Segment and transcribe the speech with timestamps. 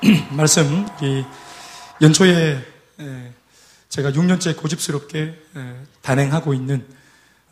[0.32, 1.22] 말씀 이
[2.00, 2.64] 연초에
[3.90, 5.38] 제가 6년째 고집스럽게
[6.00, 6.86] 단행하고 있는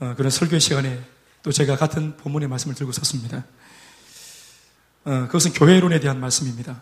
[0.01, 0.99] 어, 그런 설교 시간에
[1.43, 3.45] 또 제가 같은 본문의 말씀을 들고 섰습니다.
[5.05, 6.81] 어, 그것은 교회론에 대한 말씀입니다.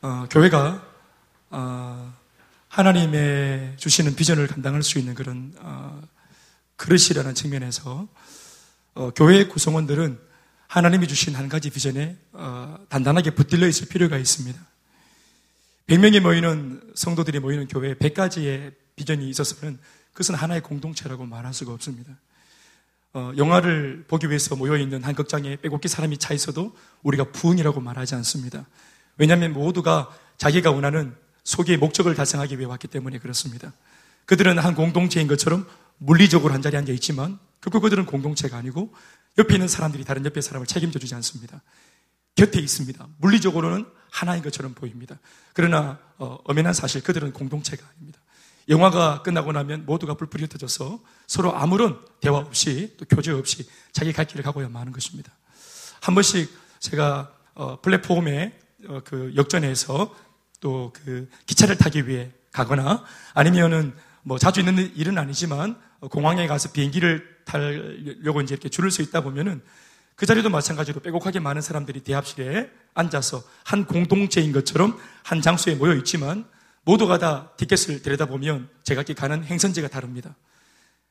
[0.00, 0.86] 어, 교회가
[2.68, 5.52] 하나님의 주시는 비전을 감당할 수 있는 그런
[6.76, 8.08] 그릇이라는 측면에서
[9.16, 10.29] 교회 구성원들은
[10.70, 12.16] 하나님이 주신 한 가지 비전에
[12.90, 14.56] 단단하게 붙들려 있을 필요가 있습니다.
[15.88, 19.80] 100명이 모이는 성도들이 모이는 교회에 100가지의 비전이 있었으면
[20.12, 22.16] 그것은 하나의 공동체라고 말할 수가 없습니다.
[23.14, 28.64] 어, 영화를 보기 위해서 모여있는 한 극장에 빼곡히 사람이 차 있어도 우리가 부흥이라고 말하지 않습니다.
[29.18, 33.72] 왜냐하면 모두가 자기가 원하는 소기의 목적을 달성하기 위해 왔기 때문에 그렇습니다.
[34.26, 35.66] 그들은 한 공동체인 것처럼
[35.98, 38.94] 물리적으로 한 자리에 앉아 있지만 결국 그들은 공동체가 아니고
[39.38, 41.62] 옆에 있는 사람들이 다른 옆에 사람을 책임져 주지 않습니다.
[42.36, 43.06] 곁에 있습니다.
[43.18, 45.18] 물리적으로는 하나인 것처럼 보입니다.
[45.52, 48.20] 그러나 어, 엄연한 사실 그들은 공동체가 아닙니다.
[48.68, 54.26] 영화가 끝나고 나면 모두가 불풀이 흩어져서 서로 아무런 대화 없이 또 교제 없이 자기 갈
[54.26, 55.32] 길을 가고야만 하는 것입니다.
[56.00, 60.14] 한 번씩 제가 어, 플랫폼에 어, 그 역전에서
[60.60, 67.39] 또 그 기차를 타기 위해 가거나 아니면은 뭐 자주 있는 일은 아니지만 공항에 가서 비행기를
[67.50, 69.60] 타려고 이제 이렇게 줄을 서 있다 보면은
[70.14, 76.44] 그 자리도 마찬가지로 빼곡하게 많은 사람들이 대합실에 앉아서 한 공동체인 것처럼 한 장소에 모여 있지만
[76.84, 80.36] 모두가 다 티켓을 들여다보면 제각기 가는 행선지가 다릅니다.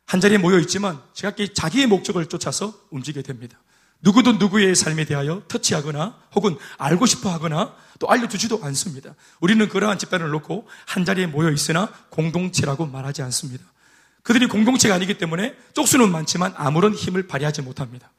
[0.05, 3.59] 한 자리에 모여 있지만 제각기 자기의 목적을 쫓아서 움직이게 됩니다.
[4.01, 9.13] 누구도 누구의 삶에 대하여 터치하거나 혹은 알고 싶어 하거나 또 알려주지도 않습니다.
[9.41, 13.65] 우리는 그러한 집단을 놓고 한 자리에 모여 있으나 공동체라고 말하지 않습니다.
[14.29, 18.11] 그들이 공동체가 아니기 때문에 쪽수는 많지만 아무런 힘을 발휘하지 못합니다.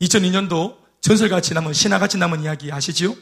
[0.00, 3.16] 2002년도 전설같이 남은 신화같이 남은 이야기 아시지요?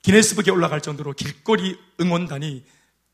[0.00, 2.64] 기네스북에 올라갈 정도로 길거리 응원단이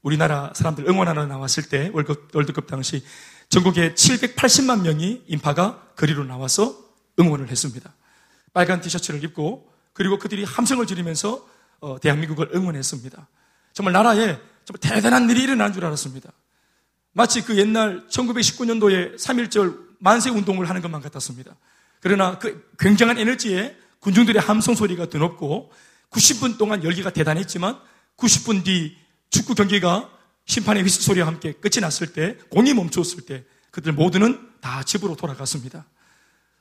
[0.03, 1.91] 우리나라 사람들 응원하러 나왔을 때
[2.33, 3.03] 월드컵, 당시
[3.49, 6.79] 전국에 780만 명이 인파가 거리로 나와서
[7.19, 7.93] 응원을 했습니다.
[8.53, 11.45] 빨간 티셔츠를 입고 그리고 그들이 함성을 지르면서
[11.81, 13.27] 어, 대한민국을 응원했습니다.
[13.73, 16.31] 정말 나라에 정말 대단한 일이 일어난 줄 알았습니다.
[17.13, 21.57] 마치 그 옛날 1919년도에 3.1절 만세 운동을 하는 것만 같았습니다.
[22.01, 25.71] 그러나 그 굉장한 에너지에 군중들의 함성 소리가 드높고
[26.11, 27.79] 90분 동안 열기가 대단했지만
[28.17, 28.97] 90분 뒤
[29.29, 30.11] 축구 경기가
[30.47, 35.87] 심판의 휘슬 소리와 함께 끝이 났을 때 공이 멈추었을 때 그들 모두는 다 집으로 돌아갔습니다.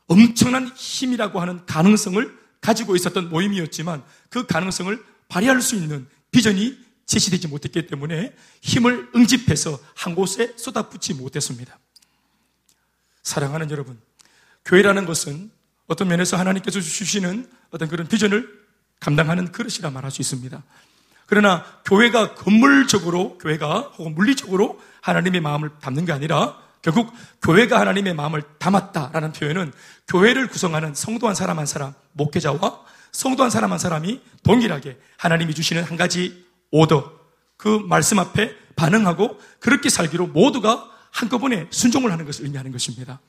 [0.07, 6.77] 엄청난 힘이라고 하는 가능성을 가지고 있었던 모임이었지만 그 가능성을 발휘할 수 있는 비전이
[7.09, 11.77] 제시되지 못했기 때문에 힘을 응집해서 한 곳에 쏟아붓지 못했습니다.
[13.23, 13.99] 사랑하는 여러분,
[14.65, 15.49] 교회라는 것은
[15.87, 18.47] 어떤 면에서 하나님께서 주시는 어떤 그런 비전을
[18.99, 20.61] 감당하는 그릇이라 말할 수 있습니다.
[21.25, 28.43] 그러나 교회가 건물적으로, 교회가 혹은 물리적으로 하나님의 마음을 담는 게 아니라 결국 교회가 하나님의 마음을
[28.59, 29.73] 담았다라는 표현은
[30.07, 35.55] 교회를 구성하는 성도 한 사람 한 사람, 목회자와 성도 한 사람 한 사람이 동일하게 하나님이
[35.55, 37.19] 주시는 한 가지 오더,
[37.57, 43.19] 그 말씀 앞에 반응하고 그렇게 살기로 모두가 한꺼번에 순종을 하는 것을 의미하는 것입니다.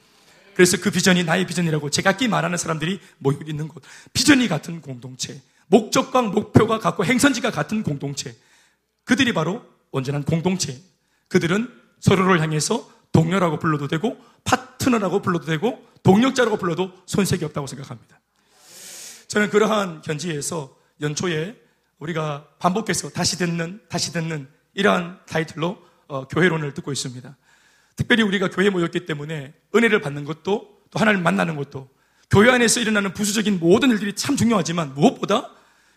[0.55, 3.83] 그래서 그 비전이 나의 비전이라고 제각기 말하는 사람들이 모여 있는 곳.
[4.13, 5.41] 비전이 같은 공동체.
[5.69, 8.37] 목적과 목표가 같고 행선지가 같은 공동체.
[9.05, 10.81] 그들이 바로 온전한 공동체.
[11.29, 18.21] 그들은 서로를 향해서 동료라고 불러도 되고 파트너라고 불러도 되고 동력자라고 불러도 손색이 없다고 생각합니다.
[19.29, 21.57] 저는 그러한 현지에서 연초에
[22.01, 25.79] 우리가 반복해서 다시 듣는 다시 듣는 이러한 타이틀로
[26.09, 27.37] 어, 교회론을 듣고 있습니다.
[27.95, 31.89] 특별히 우리가 교회에 모였기 때문에 은혜를 받는 것도 또 하나님을 만나는 것도
[32.31, 35.51] 교회 안에서 일어나는 부수적인 모든 일들이 참 중요하지만 무엇보다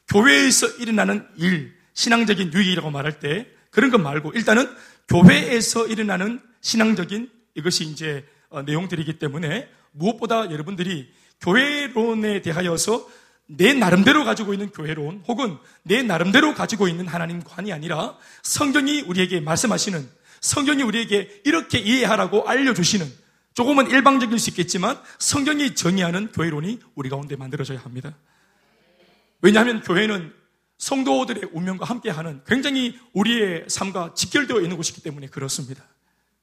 [0.09, 4.69] 교회에서 일어나는 일, 신앙적인 유익이라고 말할 때 그런 것 말고 일단은
[5.07, 13.07] 교회에서 일어나는 신앙적인 이것이 이제 어, 내용들이기 때문에 무엇보다 여러분들이 교회론에 대하여서
[13.47, 20.09] 내 나름대로 가지고 있는 교회론 혹은 내 나름대로 가지고 있는 하나님관이 아니라 성경이 우리에게 말씀하시는
[20.41, 23.05] 성경이 우리에게 이렇게 이해하라고 알려주시는
[23.53, 28.15] 조금은 일방적일 수 있겠지만 성경이 정의하는 교회론이 우리 가운데 만들어져야 합니다.
[29.41, 30.33] 왜냐하면 교회는
[30.77, 35.83] 성도들의 운명과 함께하는 굉장히 우리의 삶과 직결되어 있는 곳이기 때문에 그렇습니다.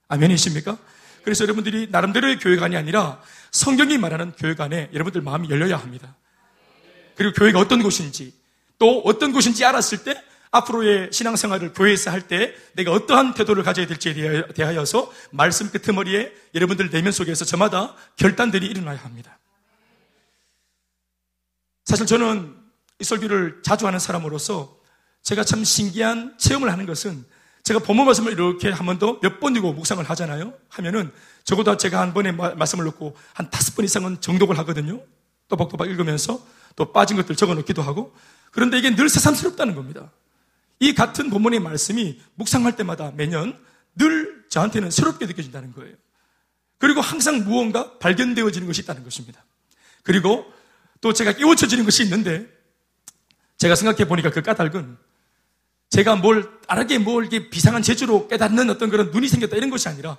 [0.09, 0.79] 아멘이십니까?
[1.23, 3.21] 그래서 여러분들이 나름대로의 교회관이 아니라
[3.51, 6.17] 성경이 말하는 교회관에 여러분들 마음이 열려야 합니다.
[7.21, 8.33] 그리고 교회가 어떤 곳인지
[8.79, 14.47] 또 어떤 곳인지 알았을 때 앞으로의 신앙생활을 교회에서 할 때 내가 어떠한 태도를 가져야 될지에
[14.55, 19.39] 대하여서 말씀 끄트머리에 여러분들 내면 속에서 저마다 결단들이 일어나야 합니다.
[21.85, 22.57] 사실 저는
[23.01, 24.79] 이 설교를 자주 하는 사람으로서
[25.23, 27.23] 제가 참 신기한 체험을 하는 것은
[27.65, 30.55] 제가 본문 말씀을 이렇게 한 번 더 몇 번이고 묵상을 하잖아요.
[30.71, 31.13] 하면은
[31.45, 35.03] 적어도 제가 한 번에 말씀을 놓고 한 다섯 번 이상은 정독을 하거든요.
[35.49, 36.41] 또박또박 읽으면서
[36.77, 38.15] 또 빠진 것들 적어 놓기도 하고
[38.51, 40.11] 그런데 이게 늘 새삼스럽다는 겁니다.
[40.79, 43.59] 이 같은 본문의 말씀이 묵상할 때마다 매년
[43.97, 45.95] 늘 저한테는 새롭게 느껴진다는 거예요.
[46.79, 49.45] 그리고 항상 무언가 발견되어지는 것이 있다는 것입니다.
[50.03, 50.51] 그리고
[51.01, 52.49] 또 제가 깨우쳐지는 것이 있는데
[53.59, 54.97] 제가 생각해 보니까 그 까닭은
[55.91, 60.17] 제가 뭘 다르게 뭘 이렇게 비상한 재주로 깨닫는 어떤 그런 눈이 생겼다 이런 것이 아니라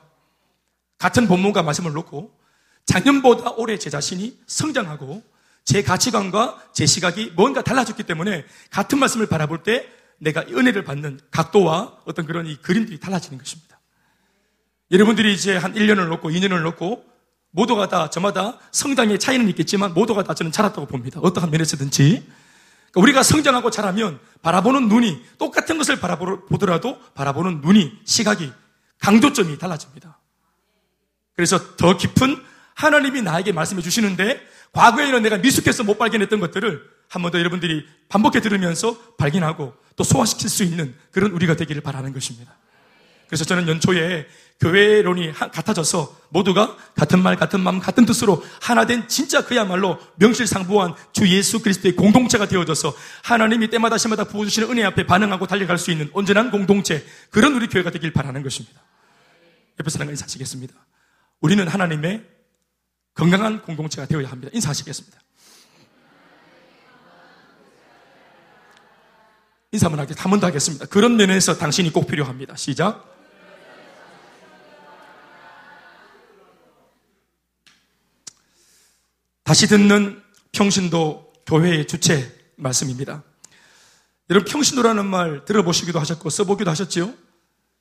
[0.98, 2.38] 같은 본문과 말씀을 놓고
[2.86, 5.24] 작년보다 올해 제 자신이 성장하고
[5.64, 9.88] 제 가치관과 제 시각이 뭔가 달라졌기 때문에 같은 말씀을 바라볼 때
[10.18, 13.80] 내가 은혜를 받는 각도와 어떤 그런 이 그림들이 달라지는 것입니다.
[14.92, 17.06] 여러분들이 이제 한 1년을 놓고 2년을 놓고
[17.52, 21.20] 모두가 다 저마다 성장의 차이는 있겠지만 모두가 다 저는 자랐다고 봅니다.
[21.22, 22.28] 어떠한 면에서든지.
[22.92, 28.52] 그러니까 우리가 성장하고 자라면 바라보는 눈이 똑같은 것을 바라보더라도 바라보는 눈이 시각이
[29.00, 30.20] 강조점이 달라집니다.
[31.36, 32.51] 그래서 더 깊은
[32.82, 34.42] 하나님이 나에게 말씀해 주시는데
[34.74, 40.50] 과거에는 내가 미숙해서 못 발견했던 것들을 한 번 더 여러분들이 반복해 들으면서 발견하고 또 소화시킬
[40.50, 42.56] 수 있는 그런 우리가 되기를 바라는 것입니다.
[43.28, 44.28] 그래서 저는 연초에
[44.60, 51.28] 교회론이 같아져서 모두가 같은 말, 같은 마음, 같은 뜻으로 하나 된 진짜 그야말로 명실상부한 주
[51.30, 52.94] 예수 그리스도의 공동체가 되어져서
[53.24, 57.92] 하나님이 때마다 시마다 부어주시는 은혜 앞에 반응하고 달려갈 수 있는 온전한 공동체, 그런 우리 교회가
[57.92, 58.82] 되길 바라는 것입니다.
[59.80, 60.74] 옆에 사람과 인사하시겠습니다.
[61.42, 62.26] 우리는 하나님의
[63.14, 64.52] 건강한 공동체가 되어야 합니다.
[64.54, 65.20] 인사하시겠습니다.
[69.74, 70.24] 인사 한번 하겠습니다.
[70.24, 70.86] 한번 더 하겠습니다.
[70.86, 72.56] 그런 면에서 당신이 꼭 필요합니다.
[72.56, 73.10] 시작.
[79.44, 80.22] 다시 듣는
[80.52, 83.24] 평신도 교회의 주체 말씀입니다.
[84.30, 87.14] 여러분 평신도라는 말 들어보시기도 하셨고 써보기도 하셨지요?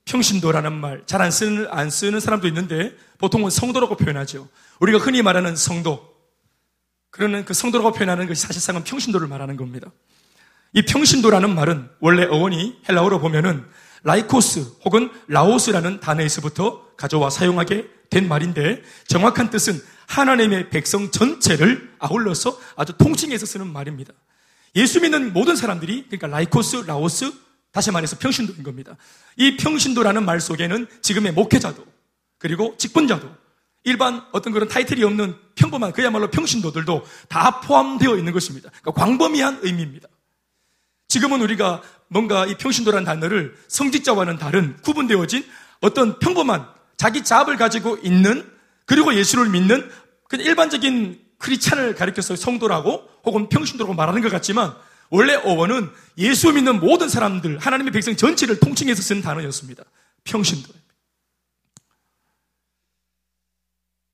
[0.04, 4.48] 평신도라는 말 잘 안 쓰는 안 쓰는 사람도 있는데 보통은 성도라고 표현하죠.
[4.80, 6.08] 우리가 흔히 말하는 성도
[7.10, 9.90] 그러는 그 성도라고 표현하는 것이 사실상은 평신도를 말하는 겁니다.
[10.72, 13.64] 이 평신도라는 말은 원래 어원이 헬라어로 보면은
[14.04, 22.92] 라이코스 혹은 라오스라는 단어에서부터 가져와 사용하게 된 말인데 정확한 뜻은 하나님의 백성 전체를 아울러서 아주
[22.96, 24.12] 통칭해서 쓰는 말입니다.
[24.76, 27.32] 예수 믿는 모든 사람들이 그러니까 라이코스, 라오스
[27.72, 28.96] 다시 말해서 평신도인 겁니다.
[29.36, 31.84] 이 평신도라는 말 속에는 지금의 목회자도
[32.38, 33.28] 그리고 직분자도
[33.84, 38.70] 일반 어떤 그런 타이틀이 없는 평범한 그야말로 평신도들도 다 포함되어 있는 것입니다.
[38.80, 40.08] 그러니까 광범위한 의미입니다.
[41.08, 45.44] 지금은 우리가 뭔가 이 평신도라는 단어를 성직자와는 다른 구분되어진
[45.80, 48.48] 어떤 평범한 자기 잡을 가지고 있는
[48.84, 49.90] 그리고 예수를 믿는
[50.28, 54.74] 그 일반적인 크리찬을 가리켜서 성도라고 혹은 평신도라고 말하는 것 같지만
[55.10, 59.84] 원래 어원은 예수 믿는 모든 사람들, 하나님의 백성 전체를 통칭해서 쓰는 단어였습니다.
[60.24, 60.72] 평신도.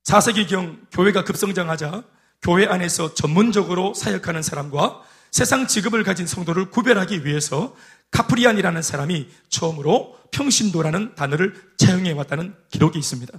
[0.04, 2.04] 4세기경 교회가 급성장하자
[2.40, 7.76] 교회 안에서 전문적으로 사역하는 사람과 세상 직업을 가진 성도를 구별하기 위해서
[8.10, 13.38] 카프리안이라는 사람이 처음으로 평신도라는 단어를 차용해 왔다는 기록이 있습니다.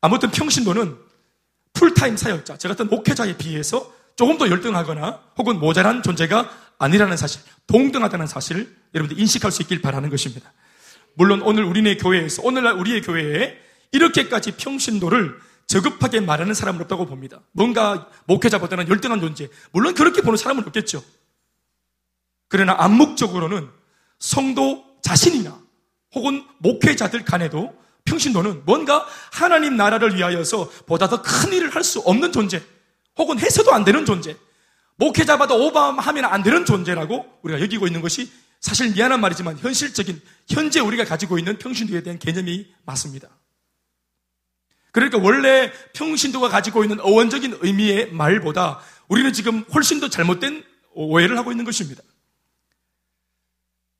[0.00, 0.96] 아무튼 평신도는
[1.72, 8.26] 풀타임 사역자, 저 같은 목회자에 비해서 조금 더 열등하거나 혹은 모자란 존재가 아니라는 사실, 동등하다는
[8.26, 10.52] 사실을 여러분들 인식할 수 있길 바라는 것입니다.
[11.14, 13.58] 물론 오늘 우리네 교회에서, 오늘날 우리의 교회에
[13.92, 17.40] 이렇게까지 평신도를 저급하게 말하는 사람은 없다고 봅니다.
[17.52, 19.48] 뭔가 목회자보다는 열등한 존재.
[19.72, 21.02] 물론 그렇게 보는 사람은 없겠죠.
[22.48, 23.68] 그러나 암묵적으로는
[24.18, 25.60] 성도 자신이나
[26.14, 32.32] 혹은 목회자들 간에도 평신도는 뭔가 하나님 나라를 위하여서 보다 더 큰 일을 할 수 없는
[32.32, 32.62] 존재,
[33.18, 34.34] 혹은 해서도 안 되는 존재,
[34.98, 41.04] 목회자마다 오버하면 안 되는 존재라고 우리가 여기고 있는 것이 사실 미안한 말이지만 현실적인 현재 우리가
[41.04, 43.28] 가지고 있는 평신도에 대한 개념이 맞습니다.
[44.90, 50.64] 그러니까 원래 평신도가 가지고 있는 어원적인 의미의 말보다 우리는 지금 훨씬 더 잘못된
[50.94, 52.02] 오해를 하고 있는 것입니다.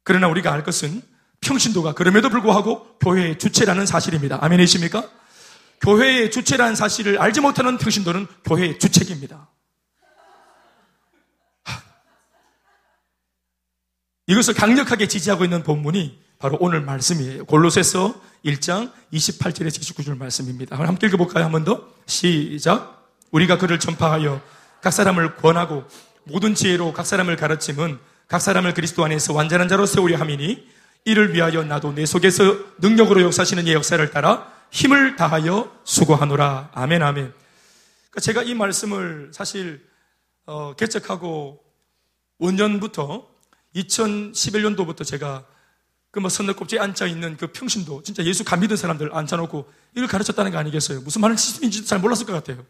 [0.03, 1.03] 그러나 우리가 알 것은
[1.41, 4.39] 평신도가 그럼에도 불구하고 교회의 주체라는 사실입니다.
[4.41, 5.09] 아멘이십니까?
[5.81, 9.49] 교회의 주체라는 사실을 알지 못하는 평신도는 교회의 주책입니다.
[14.29, 17.47] 이것을 강력하게 지지하고 있는 본문이 바로 오늘 말씀이에요.
[17.47, 20.77] 골로새서 1장 28절에서 29절 말씀입니다.
[20.77, 21.45] 함께 읽어볼까요?
[21.45, 21.89] 한 번 더.
[22.07, 23.11] 시작.
[23.31, 24.41] 우리가 그를 전파하여
[24.83, 25.85] 각 사람을 권하고
[26.25, 30.69] 모든 지혜로 각 사람을 가르침은 각 사람을 그리스도 안에서 완전한 자로 세우려 함이니
[31.07, 36.71] 이를 위하여 나도 내 속에서 능력으로 역사하시는 이 역사를 따라 힘을 다하여 수고하노라.
[36.75, 37.33] 아멘, 아멘.
[38.11, 39.83] 그러니까 제가 이 말씀을 사실
[40.45, 41.61] 어, 개척하고
[42.41, 43.25] 5년부터
[43.75, 45.45] 2011년도부터 제가
[46.11, 50.51] 그 뭐 선너껍질에 앉아 있는 그 평신도 진짜 예수 감 믿은 사람들 앉혀놓고 이걸 가르쳤다는
[50.51, 51.01] 거 아니겠어요?
[51.03, 52.65] 무슨 말인지 잘 몰랐을 것 같아요.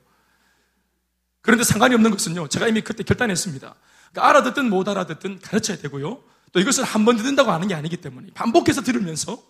[1.40, 2.49] 그런데 상관이 없는 것은요.
[2.49, 3.75] 제가 이미 그때 결단했습니다.
[4.11, 6.23] 그러니까 알아듣든 못 알아듣든 가르쳐야 되고요.
[6.52, 9.43] 또 이것을 한 번 듣는다고 하는 게 아니기 때문에 반복해서 들으면서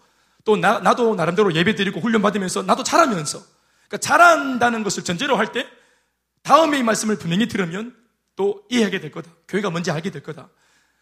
[0.44, 3.38] 또 나, 나도 나름대로 예배 드리고 훈련 받으면서 나도 잘하면서
[3.88, 5.66] 그러니까 잘한다는 것을 전제로 할 때
[6.42, 7.96] 다음에 이 말씀을 분명히 들으면
[8.36, 9.30] 또 이해하게 될 거다.
[9.48, 10.50] 교회가 뭔지 알게 될 거다.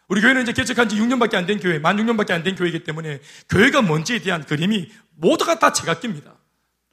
[0.07, 3.19] 우리 교회는 이제 개척한 지 6년밖에 안 된 교회, 만 6년밖에 안 된 교회이기 때문에
[3.49, 6.33] 교회가 뭔지에 대한 그림이 모두가 다 제각기입니다.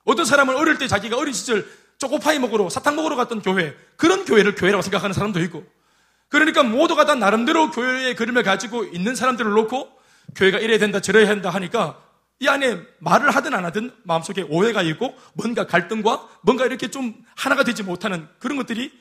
[0.05, 1.67] 어떤 사람은 어릴 때 자기가 어린 시절
[1.99, 5.65] 초코파이 먹으러 사탕 먹으러 갔던 교회 그런 교회를 교회라고 생각하는 사람도 있고
[6.29, 9.89] 그러니까 모두가 다 나름대로 교회의 그림을 가지고 있는 사람들을 놓고
[10.35, 12.01] 교회가 이래야 된다 저래야 한다 하니까
[12.41, 17.63] 이 안에 말을 하든 안 하든 마음속에 오해가 있고 뭔가 갈등과 뭔가 이렇게 좀 하나가
[17.63, 18.93] 되지 못하는 그런 것들이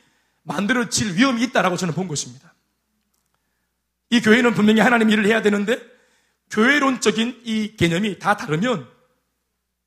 [0.43, 2.53] 만들어질 위험이 있다라고 저는 본 것입니다.
[4.13, 5.81] 이 교회는 분명히 하나님 일을 해야 되는데
[6.51, 8.87] 교회론적인 이 개념이 다 다르면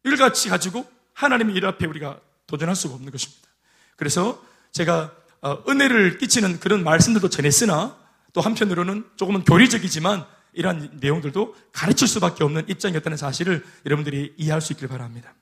[0.02, 2.18] 일같이 가지고 하나님의 일 앞에 우리가
[2.48, 3.48] 도전할 수가 없는 것입니다.
[3.94, 7.96] 그래서 제가 어, 은혜를 끼치는 그런 말씀들도 전했으나
[8.32, 14.88] 또 한편으로는 조금은 교리적이지만 이러한 내용들도 가르칠 수밖에 없는 입장이었다는 사실을 여러분들이 이해할 수 있길
[14.88, 15.34] 바랍니다.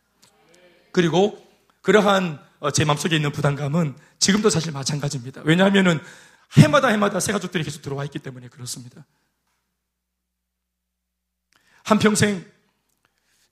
[0.93, 1.43] 그리고
[1.81, 5.41] 그러한 어, 제 마음속에 있는 부담감은 지금도 사실 마찬가지입니다.
[5.47, 6.01] 왜냐하면은
[6.59, 9.05] 해마다 해마다 새 가족들이 계속 들어와 있기 때문에 그렇습니다.
[11.85, 12.45] 한평생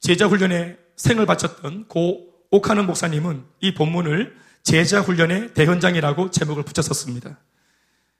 [0.00, 7.38] 제자 훈련에 생을 바쳤던 고 옥하는 목사님은 이 본문을 제자 훈련의 대현장이라고 제목을 붙였었습니다.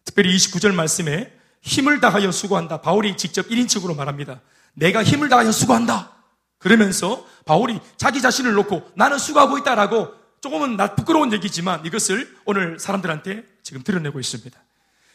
[0.05, 2.81] 특별히 29절 말씀에 힘을 다하여 수고한다.
[2.81, 4.41] 바울이 직접 1인칭으로 말합니다.
[4.75, 6.13] 내가 힘을 다하여 수고한다.
[6.59, 13.45] 그러면서 바울이 자기 자신을 놓고 나는 수고하고 있다라고 조금은 나 부끄러운 얘기지만 이것을 오늘 사람들한테
[13.63, 14.59] 지금 드러내고 있습니다.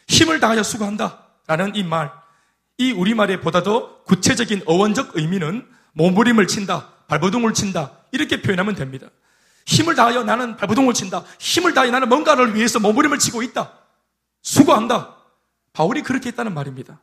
[0.08, 1.24] 힘을 다하여 수고한다.
[1.46, 2.10] 라는 이 말,
[2.76, 9.08] 이 우리말에 보다 더 구체적인 어원적 의미는 몸부림을 친다, 발버둥을 친다, 이렇게 표현하면 됩니다.
[9.66, 11.24] 힘을 다하여 나는 발버둥을 친다.
[11.38, 13.72] 힘을 다하여 나는 뭔가를 위해서 몸부림을 치고 있다.
[14.42, 15.16] 수고한다.
[15.72, 17.00] 바울이 그렇게 했다는 말입니다.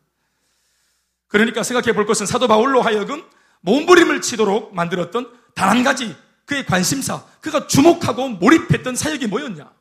[1.27, 3.23] 그러니까 생각해 볼 것은 사도 바울로 하여금
[3.61, 9.71] 몸부림을 치도록 만들었던 단 한 가지 그의 관심사, 그가 주목하고 몰입했던 사역이 뭐였냐?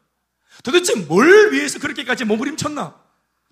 [0.63, 2.95] 도대체 뭘 위해서 그렇게까지 몸부림 쳤나?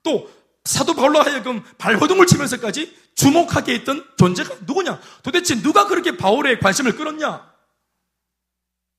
[0.03, 0.31] 또
[0.65, 5.01] 사도 바울로 하여금 발버둥을 치면서까지 주목하게 했던 존재가 누구냐?
[5.23, 7.51] 도대체 누가 그렇게 바울의 관심을 끌었냐?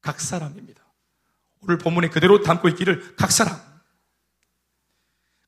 [0.01, 0.83] 각 사람입니다.
[1.61, 3.55] 오늘 본문에 그대로 담고 있기를 각 사람.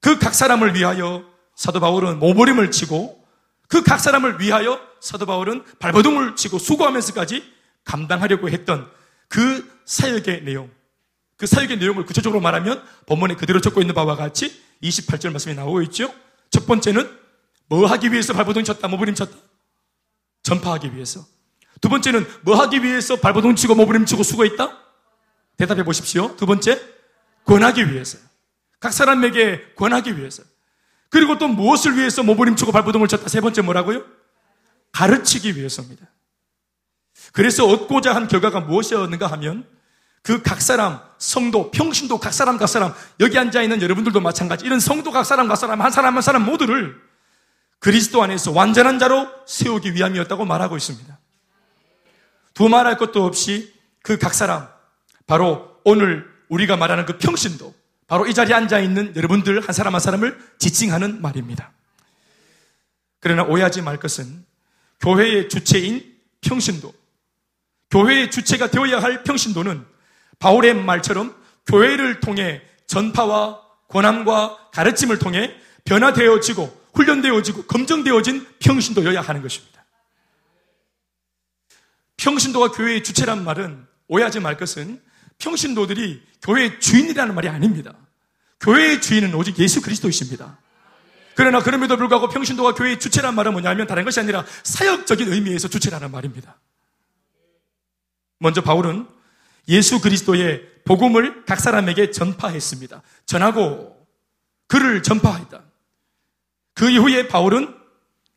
[0.01, 3.25] 그 각 사람을 위하여 사도 바울은 모버림을 치고
[3.67, 7.43] 그 각 사람을 위하여 사도 바울은 발버둥을 치고 수고하면서까지
[7.83, 8.89] 감당하려고 했던
[9.27, 10.71] 그 사역의 내용.
[11.37, 16.13] 그 사역의 내용을 구체적으로 말하면 본문에 그대로 적고 있는 바와 같이 28절 말씀이 나오고 있죠.
[16.49, 17.09] 첫 번째는
[17.67, 19.35] 뭐 하기 위해서 발버둥 쳤다, 모부림 쳤다?
[20.43, 21.25] 전파하기 위해서.
[21.81, 24.77] 두 번째는 뭐 하기 위해서 발버둥 치고 모부림 치고 수고했다?
[25.57, 26.35] 대답해 보십시오.
[26.37, 26.81] 두 번째,
[27.45, 28.17] 권하기 위해서.
[28.79, 30.43] 각 사람에게 권하기 위해서.
[31.09, 33.27] 그리고 또 무엇을 위해서 모부림 치고 발버둥을 쳤다?
[33.27, 34.05] 세 번째 뭐라고요?
[34.91, 36.07] 가르치기 위해서입니다.
[37.33, 39.67] 그래서 얻고자 한 결과가 무엇이었는가 하면
[40.25, 44.65] 그 각 사람, 성도, 평신도 각 사람 각 사람, 여기 앉아 있는 여러분들도 마찬가지.
[44.65, 46.99] 이런 성도 각 사람 각 사람, 한 사람 한 사람 모두를
[47.79, 51.19] 그리스도 안에서 완전한 자로 세우기 위함이었다고 말하고 있습니다.
[52.55, 54.67] 두말할 것도 없이 그 각 사람,
[55.27, 57.75] 바로 오늘 우리가 말하는 그 평신도,
[58.07, 61.71] 바로 이 자리에 앉아 있는 여러분들 한 사람 한 사람을 지칭하는 말입니다.
[63.19, 64.43] 그러나 오해하지 말 것은
[65.01, 66.91] 교회의 주체인 평신도,
[67.91, 69.93] 교회의 주체가 되어야 할 평신도는
[70.39, 71.35] 바울의 말처럼
[71.67, 79.85] 교회를 통해 전파와 권함과 가르침을 통해 변화되어지고 훈련되어지고 검증되어진 평신도여야 하는 것입니다.
[82.17, 85.01] 평신도가 교회의 주체란 말은 오해하지 말 것은
[85.37, 87.93] 평신도들이 교회의 주인이라는 말이 아닙니다.
[88.61, 90.57] 교회의 주인은 오직 예수 그리스도이십니다.
[91.35, 96.57] 그러나 그럼에도 불구하고 평신도가 교회의 주체란 말은 뭐냐면 다른 것이 아니라 사역적인 의미에서 주체라는 말입니다.
[98.39, 99.05] 먼저 바울은
[99.67, 103.01] 예수 그리스도의 복음을 각 사람에게 전파했습니다.
[103.25, 103.95] 전하고
[104.67, 105.63] 그를 전파했다.
[106.73, 107.73] 그 이후에 바울은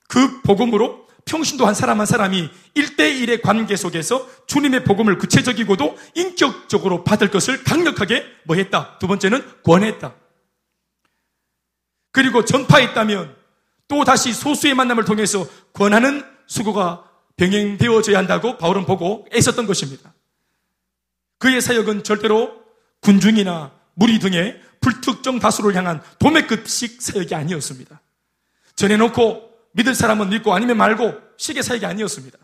[0.08, 7.30] 그 복음으로 평신도 한 사람 한 사람이 1대1의 관계 속에서 주님의 복음을 구체적이고도 인격적으로 받을
[7.30, 8.98] 것을 강력하게 뭐 했다?
[8.98, 10.14] 두 번째는 권했다.
[12.12, 13.36] 그리고 전파했다면
[13.88, 17.04] 또 다시 소수의 만남을 통해서 권하는 수고가
[17.36, 20.14] 병행되어져야 한다고 바울은 보고 애썼던 것입니다.
[21.38, 22.62] 그의 사역은 절대로
[23.00, 28.00] 군중이나 무리 등의 불특정 다수를 향한 도매급식 사역이 아니었습니다.
[28.76, 32.38] 전해놓고 믿을 사람은 믿고 아니면 말고 식의 사역이 아니었습니다.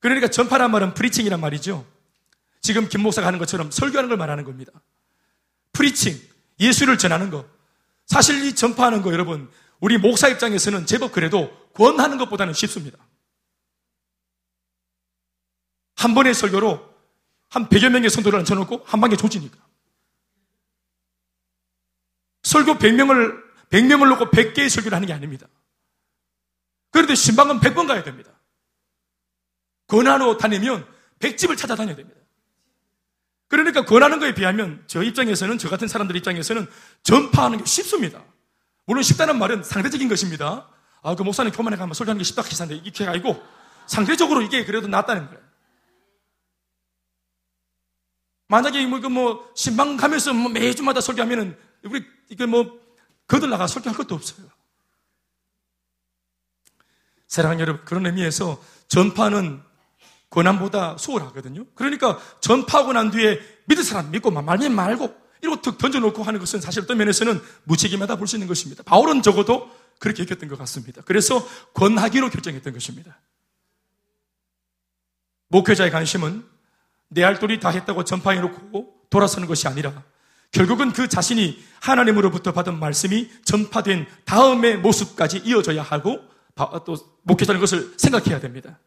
[0.00, 1.86] 그러니까 전파란 말은 프리칭이란 말이죠.
[2.62, 4.72] 지금 김 목사가 하는 것처럼 설교하는 걸 말하는 겁니다.
[5.72, 6.18] 프리칭,
[6.58, 7.46] 예수를 전하는 것.
[8.06, 12.98] 사실 이 전파하는 거 여러분, 우리 목사 입장에서는 제법 그래도 권하는 것보다는 쉽습니다.
[15.96, 16.89] 한 번의 설교로
[17.50, 19.58] 한 100여 명의 성도를 앉혀놓고 한 방에 조지니까.
[22.42, 25.46] 설교 100명을, 100명을 놓고 100개의 설교를 하는 게 아닙니다.
[26.90, 28.30] 그런데 신방은 100번 가야 됩니다.
[29.88, 30.86] 권하러 다니면
[31.18, 32.20] 100집을 찾아다녀야 됩니다.
[33.48, 36.68] 그러니까 권하는 거에 비하면 저 입장에서는, 저 같은 사람들 입장에서는
[37.02, 38.22] 전파하는 게 쉽습니다.
[38.86, 40.68] 물론 쉽다는 말은 상대적인 것입니다.
[41.02, 43.42] 아, 그 목사님 교만에 가면 설교하는 게 쉽다 기사인데 이게 아니고
[43.86, 45.49] 상대적으로 이게 그래도 낫다는 거예요.
[48.50, 52.80] 만약에 뭐, 그 뭐, 신방 가면서 뭐 매주마다 설교하면은, 우리, 이게 뭐,
[53.28, 54.48] 거들 나가 설교할 것도 없어요.
[57.28, 59.62] 사랑하는 여러분, 그런 의미에서 전파는
[60.30, 61.64] 권한보다 수월하거든요.
[61.76, 66.82] 그러니까 전파하고 난 뒤에 믿을 사람 믿고 말면 말고 이러고 툭 던져놓고 하는 것은 사실
[66.82, 68.82] 어떤 면에서는 무책임하다 볼 수 있는 것입니다.
[68.82, 71.02] 바울은 적어도 그렇게 여겼던 것 같습니다.
[71.04, 73.20] 그래서 권하기로 결정했던 것입니다.
[75.48, 76.49] 목회자의 관심은
[77.10, 80.02] 내 할 도리 다 했다고 전파해놓고 돌아서는 것이 아니라
[80.52, 86.20] 결국은 그 자신이 하나님으로부터 받은 말씀이 전파된 다음의 모습까지 이어져야 하고
[86.84, 88.78] 또 목회자는 것을 생각해야 됩니다.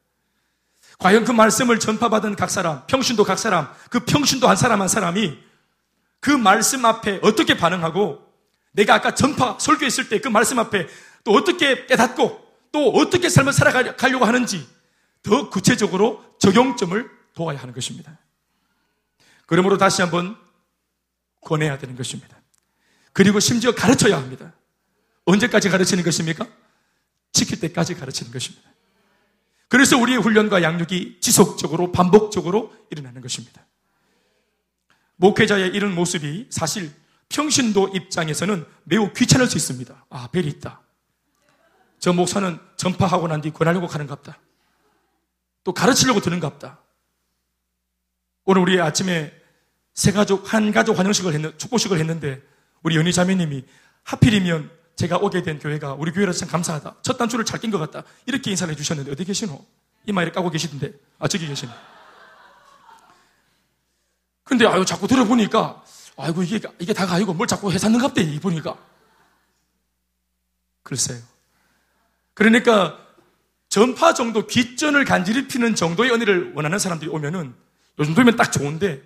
[1.00, 5.38] 과연 그 말씀을 전파받은 각 사람, 평신도 각 사람, 그 평신도 한 사람 한 사람이
[6.20, 8.22] 그 말씀 앞에 어떻게 반응하고
[8.74, 10.88] 내가 아까 전파, 설교했을 때 그 말씀 앞에
[11.24, 14.68] 또 어떻게 깨닫고 또 어떻게 삶을 살아가려고 하는지
[15.24, 18.18] 더 구체적으로 적용점을 도와야 하는 것입니다.
[19.46, 20.38] 그러므로 다시 한번
[21.42, 22.42] 권해야 되는 것입니다.
[23.12, 24.54] 그리고 심지어 가르쳐야 합니다.
[25.26, 26.48] 언제까지 가르치는 것입니까?
[27.32, 28.70] 지킬 때까지 가르치는 것입니다.
[29.68, 33.66] 그래서 우리의 훈련과 양육이 지속적으로 반복적으로 일어나는 것입니다.
[35.16, 36.92] 목회자의 이런 모습이 사실
[37.30, 40.06] 평신도 입장에서는 매우 귀찮을 수 있습니다.
[40.10, 40.82] 아, 벨이 있다.
[42.00, 44.38] 저 목사는 전파하고 난 뒤 권하려고 가는갑다.
[45.64, 46.83] 또 가르치려고 드는갑다.
[48.46, 49.34] 오늘 우리 아침에
[49.94, 52.42] 세 가족, 한 가족 환영식을 했는, 축복식을 했는데
[52.82, 53.64] 우리 연희 자매님이
[54.04, 56.98] 하필이면 제가 오게 된 교회가 우리 교회라서 참 감사하다.
[57.02, 58.04] 첫 단추를 잘 낀 것 같다.
[58.26, 59.66] 이렇게 인사를 해주셨는데 어디 계시노?
[60.06, 60.92] 이마에 까고 계시던데.
[61.20, 61.72] 아, 저기 계시네.
[64.44, 65.84] 근데 아유, 자꾸 들어보니까
[66.18, 68.78] 아이고, 이게, 이게 다가 아니고 뭘 자꾸 해샀는갑대, 이 보니까.
[70.84, 71.20] 글쎄요.
[72.34, 73.00] 그러니까
[73.70, 77.56] 전파 정도 귀전을 간지리 피는 정도의 은혜를 원하는 사람들이 오면은
[78.00, 79.02] 요즘 도면 딱 좋은데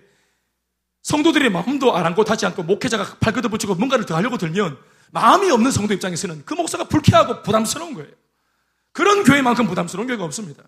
[1.02, 4.78] 성도들의 마음도 아랑곳하지 않고 목회자가 발걷어 붙이고 뭔가를 더 하려고 들면
[5.10, 8.10] 마음이 없는 성도 입장에서는 그 목사가 불쾌하고 부담스러운 거예요.
[8.92, 10.64] 그런 교회만큼 부담스러운 교회가 없습니다.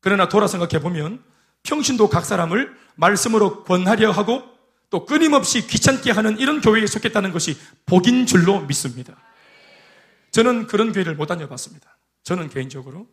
[0.00, 1.22] 그러나 돌아 생각해 보면
[1.62, 4.42] 평신도 각 사람을 말씀으로 권하려 하고
[4.90, 9.16] 또 끊임없이 귀찮게 하는 이런 교회에 속했다는 것이 복인 줄로 믿습니다.
[10.32, 11.96] 저는 그런 교회를 못 다녀봤습니다.
[12.24, 13.06] 저는 개인적으로.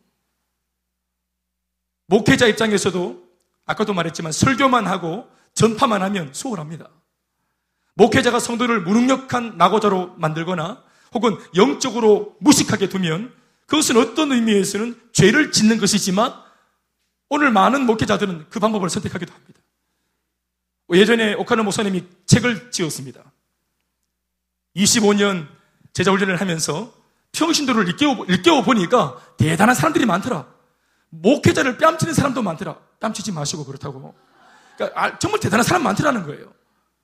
[2.10, 3.24] 목회자 입장에서도
[3.66, 6.90] 아까도 말했지만 설교만 하고 전파만 하면 수월합니다.
[7.94, 13.32] 목회자가 성도를 무능력한 낙오자로 만들거나 혹은 영적으로 무식하게 두면
[13.68, 16.34] 그것은 어떤 의미에서는 죄를 짓는 것이지만
[17.30, 19.60] 오늘 많은 목회자들은 그 방법을 선택하기도 합니다.
[20.92, 23.22] 예전에 오카노 목사님이 책을 지었습니다.
[24.76, 25.48] 25년
[25.94, 26.92] 제자 훈련을 하면서
[27.34, 27.88] 평신도를
[28.30, 30.59] 일깨워 보니까 대단한 사람들이 많더라.
[31.10, 32.78] 목회자를 뺨치는 사람도 많더라.
[33.00, 34.16] 뺨치지 마시고 그렇다고.
[34.78, 36.54] 그러니까 아, 정말 대단한 사람 많더라는 거예요.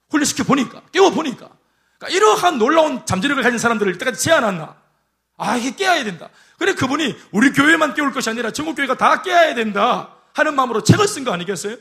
[0.09, 1.49] 훈련시켜 보니까, 깨워 보니까.
[1.97, 4.75] 그러니까 이러한 놀라운 잠재력을 가진 사람들을 이때까지 제안했나?
[5.37, 6.29] 아, 이게 깨야 된다.
[6.57, 10.15] 그래, 그분이 우리 교회만 깨울 것이 아니라 전국 교회가 다 깨야 된다.
[10.33, 11.77] 하는 마음으로 책을 쓴 거 아니겠어요?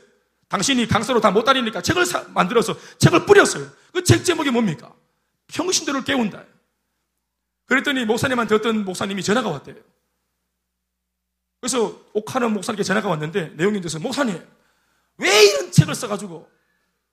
[0.49, 3.67] 당신이 강서로 다 못 다니니까 책을 사, 만들어서 책을 뿌렸어요.
[3.93, 4.91] 그 책 제목이 뭡니까?
[5.47, 6.43] 평신도를 깨운다.
[7.67, 9.75] 그랬더니 목사님한테 어떤 목사님이 전화가 왔대요.
[11.65, 14.39] 그래서 옥하는 목사님께 전화가 왔는데 내용이 돼서 목사님
[15.17, 16.47] 왜 이런 책을 써가지고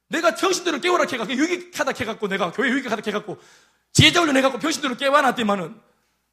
[0.09, 3.39] 내가 평신도를 깨워라 해갖고 유익하다 해갖고 내가 교회 유익하다 해갖고
[3.95, 5.81] 지혜자 훈련 해갖고 평신도를 깨워놨더만은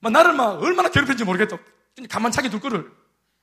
[0.02, 1.58] 막 나를 막 얼마나 괴롭혔는지 모르겠다.
[2.10, 2.92] 가만 차게 둘 거를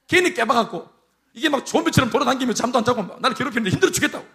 [0.08, 0.86] 괜히 깨봐갖고
[1.32, 4.26] 이게 막 좀비처럼 돌아다니며 잠도 안 자고 막 나를 괴롭히는데 힘들어 죽겠다고.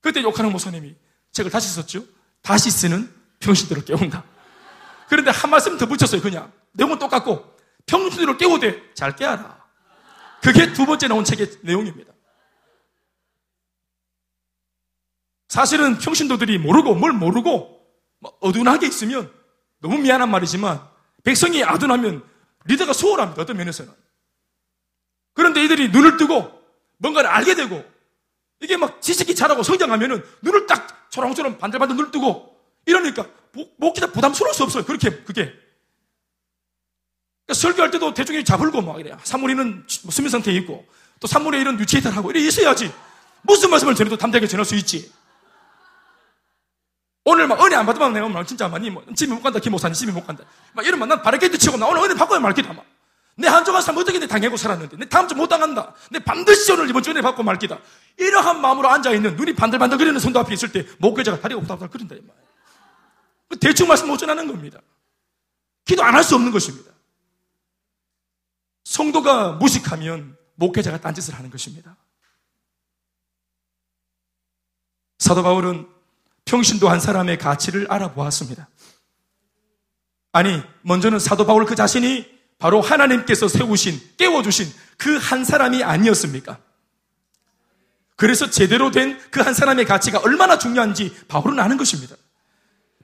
[0.00, 0.94] 그때 욕하는 목사님이
[1.32, 2.02] 책을 다시 썼죠.
[2.40, 4.24] 다시 쓰는 평신도를 깨운다.
[5.10, 6.50] 그런데 한 말씀 더 붙였어요, 그냥.
[6.72, 7.52] 내용은 똑같고,
[7.86, 9.62] 평신도를 깨우되 잘 깨어라.
[10.42, 12.12] 그게 두 번째 나온 책의 내용입니다.
[15.48, 17.86] 사실은 평신도들이 모르고 뭘 모르고
[18.20, 19.32] 뭐 어둔하게 있으면
[19.80, 20.80] 너무 미안한 말이지만
[21.22, 22.24] 백성이 아둔하면
[22.64, 23.42] 리더가 소홀합니다.
[23.42, 23.92] 어떤 면에서는.
[25.34, 26.50] 그런데 이들이 눈을 뜨고
[26.98, 27.84] 뭔가를 알게 되고
[28.60, 33.26] 이게 막 지식이 자라고 성장하면은 눈을 딱 초롱초롱 반들반들 눈을 뜨고 이러니까
[33.76, 34.84] 목기다 부담스러울 수 없어요.
[34.84, 35.52] 그렇게 그게.
[37.52, 39.16] 그러니까 설교할 때도 대중이 잡을고 막 이래요.
[39.22, 40.86] 사물이는 수면 상태에 있고
[41.20, 42.92] 또 산물의 일은 유치해달하고 이래 있어야지.
[43.42, 45.12] 무슨 말씀을 전해도 담대하게 전할 수 있지.
[47.24, 50.10] 오늘 막 은혜 안 받으면 내가 막 진짜 많이 뭐 집에 못 간다 김목사님 집에
[50.10, 52.84] 못 간다 막 이러면 난 바라게도 치고 나 오늘 은혜 받고야 말기다 막.
[53.36, 56.90] 내 한정한 삶 어떻게 내 당하고 살았는데 내 다음 주 못 당한다 내 반드시 오늘
[56.90, 57.78] 이번 주에 받고 말기다
[58.18, 62.24] 이러한 마음으로 앉아 있는 눈이 반들반들 거리는 손도 앞에 있을 때 목회자가 다리가 말이에요
[63.48, 64.80] 그 대충 말씀 못 전하는 겁니다
[65.84, 66.91] 기도 안 할 수 없는 것입니다
[68.92, 71.96] 성도가 무식하면 목회자가 딴짓을 하는 것입니다
[75.18, 75.88] 사도 바울은
[76.44, 78.68] 평신도 한 사람의 가치를 알아보았습니다.
[80.32, 82.26] 아니, 먼저는 사도 바울 그 자신이
[82.58, 84.66] 바로 하나님께서 세우신, 깨워주신
[84.98, 86.58] 그 한 사람이 아니었습니까?
[88.16, 92.16] 그래서 제대로 된 그 한 사람의 가치가 얼마나 중요한지 바울은 아는 것입니다.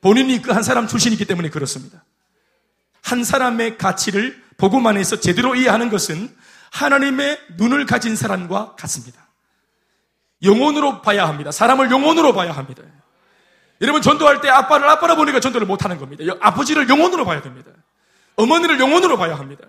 [0.00, 2.04] 본인이 그 한 사람 출신이기 때문에 그렇습니다.
[3.02, 6.36] 한 사람의 가치를 복음 안에서 제대로 이해하는 것은
[6.72, 9.28] 하나님의 눈을 가진 사람과 같습니다.
[10.42, 11.50] 영혼으로 봐야 합니다.
[11.50, 12.82] 사람을 영혼으로 봐야 합니다.
[13.80, 16.24] 여러분 전도할 때 아빠를 아빠라 보니까 전도를 못하는 겁니다.
[16.40, 17.70] 아버지를 영혼으로 봐야 됩니다.
[18.36, 19.64] 어머니를 영혼으로 봐야 합니다.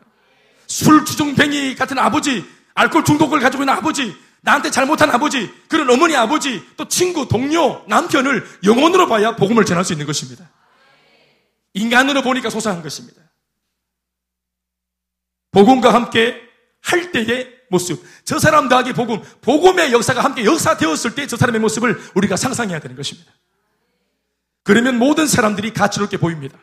[0.65, 6.63] 술 주정뱅이 같은 아버지, 알코올 중독을 가지고 있는 아버지, 나한테 잘못한 아버지, 그런 어머니 아버지,
[6.77, 10.49] 또 친구, 동료, 남편을 영혼으로 봐야 복음을 전할 수 있는 것입니다.
[11.73, 13.21] 인간으로 보니까 소상한 것입니다.
[15.51, 16.41] 복음과 함께
[16.81, 18.03] 할 때의 모습.
[18.25, 22.95] 저 사람 더하기 복음, 복음의 역사가 함께 역사되었을 때 저 사람의 모습을 우리가 상상해야 되는
[22.95, 23.31] 것입니다.
[24.63, 26.57] 그러면 모든 사람들이 가치롭게 보입니다.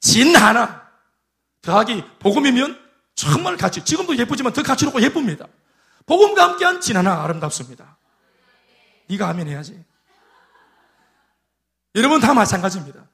[0.00, 0.88] 진 하나
[1.62, 2.78] 더하기 복음이면
[3.14, 3.84] 정말 가치.
[3.84, 5.46] 지금도 예쁘지만 더 가치롭고 예쁩니다.
[6.06, 7.98] 복음과 함께한 진 하나 아름답습니다.
[9.08, 9.84] 네가 하면 해야지.
[11.94, 13.04] 여러분 다 마찬가지입니다.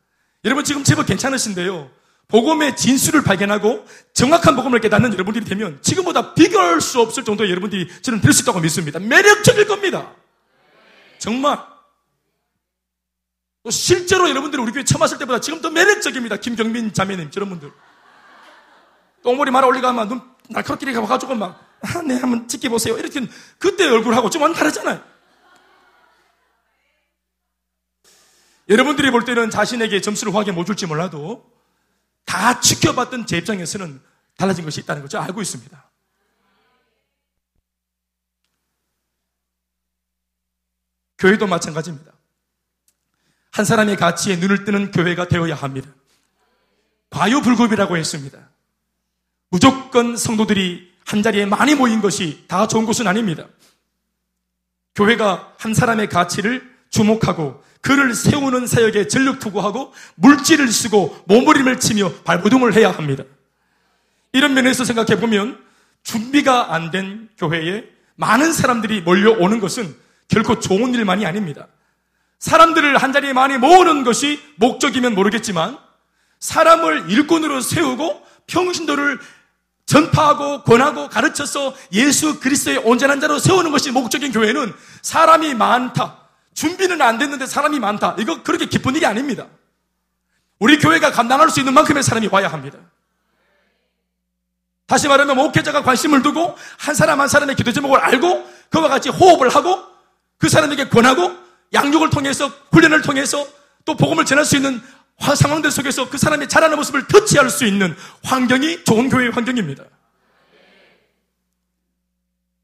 [0.45, 1.91] 여러분 지금 제법 괜찮으신데요.
[2.29, 8.21] 복음의 진수를 발견하고 정확한 복음을 깨닫는 여러분들이 되면 지금보다 비교할 수 없을 정도의 여러분들이 저는
[8.21, 8.99] 될 수 있다고 믿습니다.
[8.99, 10.13] 매력적일 겁니다.
[11.19, 11.59] 정말
[13.63, 16.37] 또 실제로 여러분들이 우리 교회 처음 왔을 때보다 지금 더 매력적입니다.
[16.37, 17.73] 김경민 자매님, 저런 분들.
[19.23, 22.97] 똥머리 말아 올리가면 눈 날카롭게 가가지고 막, 아, 네, 한번 지켜보세요.
[22.99, 23.27] 이렇게
[23.59, 25.03] 그때 얼굴하고 좀 완전 다르잖아요.
[28.69, 31.45] 여러분들이 볼 때는 자신에게 점수를 후하게 못 줄지 몰라도
[32.27, 34.03] 다 지켜봤던 제 입장에서는
[34.37, 35.19] 달라진 것이 있다는 거죠.
[35.19, 35.91] 알고 있습니다.
[41.19, 42.13] 교회도 마찬가지입니다.
[43.53, 45.89] 한 사람의 가치에 눈을 뜨는 교회가 되어야 합니다.
[47.09, 48.51] 과유불급이라고 했습니다.
[49.49, 53.47] 무조건 성도들이 한 자리에 많이 모인 것이 다 좋은 것은 아닙니다.
[54.95, 62.75] 교회가 한 사람의 가치를 주목하고 그를 세우는 사역에 전력 투구하고 물질을 쓰고 몸부림을 치며 발부둥을
[62.75, 63.23] 해야 합니다.
[64.33, 65.57] 이런 면에서 생각해 보면
[66.03, 67.85] 준비가 안 된 교회에
[68.17, 69.95] 많은 사람들이 몰려오는 것은
[70.27, 71.69] 결코 좋은 일만이 아닙니다.
[72.41, 75.79] 사람들을 한 자리에 많이 모으는 것이 목적이면 모르겠지만
[76.41, 79.21] 사람을 일꾼으로 세우고 평신도를
[79.87, 86.26] 전파하고 권하고 가르쳐서 예수 그리스도의 온전한 자로 세우는 것이 목적인 교회는 사람이 많다.
[86.57, 88.17] 준비는 안 됐는데 사람이 많다.
[88.19, 89.47] 이거 그렇게 기쁜 일이 아닙니다.
[90.59, 92.79] 우리 교회가 감당할 수 있는 만큼의 사람이 와야 합니다.
[94.87, 99.51] 다시 말하면 목회자가 관심을 두고 한 사람 한 사람의 기도 제목을 알고 그와 같이 호흡을
[99.51, 99.85] 하고
[100.39, 101.37] 그 사람에게 권하고
[101.75, 103.47] 양육을 통해서 훈련을 통해서
[103.85, 104.81] 또 복음을 전할 수 있는
[105.19, 109.85] 상황들 속에서 그 사람이 자라는 모습을 터치할 수 있는 환경이 좋은 교회의 환경입니다.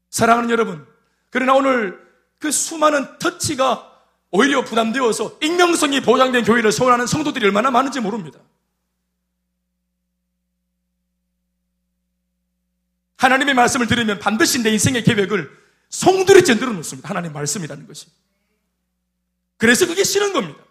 [0.09, 0.87] 사랑하는 여러분,
[1.29, 2.02] 그러나 오늘
[2.43, 3.89] 그 수많은 터치가
[4.29, 8.37] 오히려 부담되어서 익명성이 보장된 교회를 소원하는 성도들이 얼마나 많은지 모릅니다.
[13.15, 17.07] 하나님의 말씀을 들으면 반드시 내 인생의 계획을 송두리 젠들어 놓습니다.
[17.07, 18.07] 하나님 말씀이라는 것이.
[19.55, 20.61] 그래서 그게 싫은 겁니다.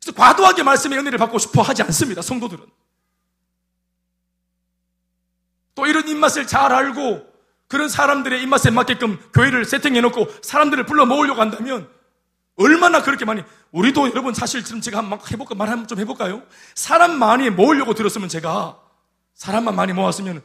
[0.00, 2.22] 그래서 과도하게 말씀의 은혜를 받고 싶어 하지 않습니다.
[2.22, 2.64] 성도들은.
[5.74, 7.29] 또 이런 입맛을 잘 알고
[7.70, 11.88] 그런 사람들의 입맛에 맞게끔 교회를 세팅해 놓고 사람들을 불러 모으려고 한다면
[12.56, 16.42] 얼마나 그렇게 많이 우리도 여러분 사실 지금 제가 한번 해볼까 말 한번 좀 해볼까요?
[16.74, 18.76] 사람 많이 모으려고 들었으면 제가
[19.34, 20.42] 사람만 많이 모았으면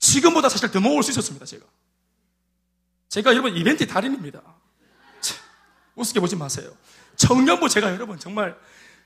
[0.00, 1.46] 지금보다 사실 더 모을 수 있었습니다.
[1.46, 1.64] 제가
[3.08, 4.42] 제가 여러분 이벤트 달인입니다.
[5.94, 6.72] 우습게 보지 마세요.
[7.14, 8.58] 청년부 제가 여러분 정말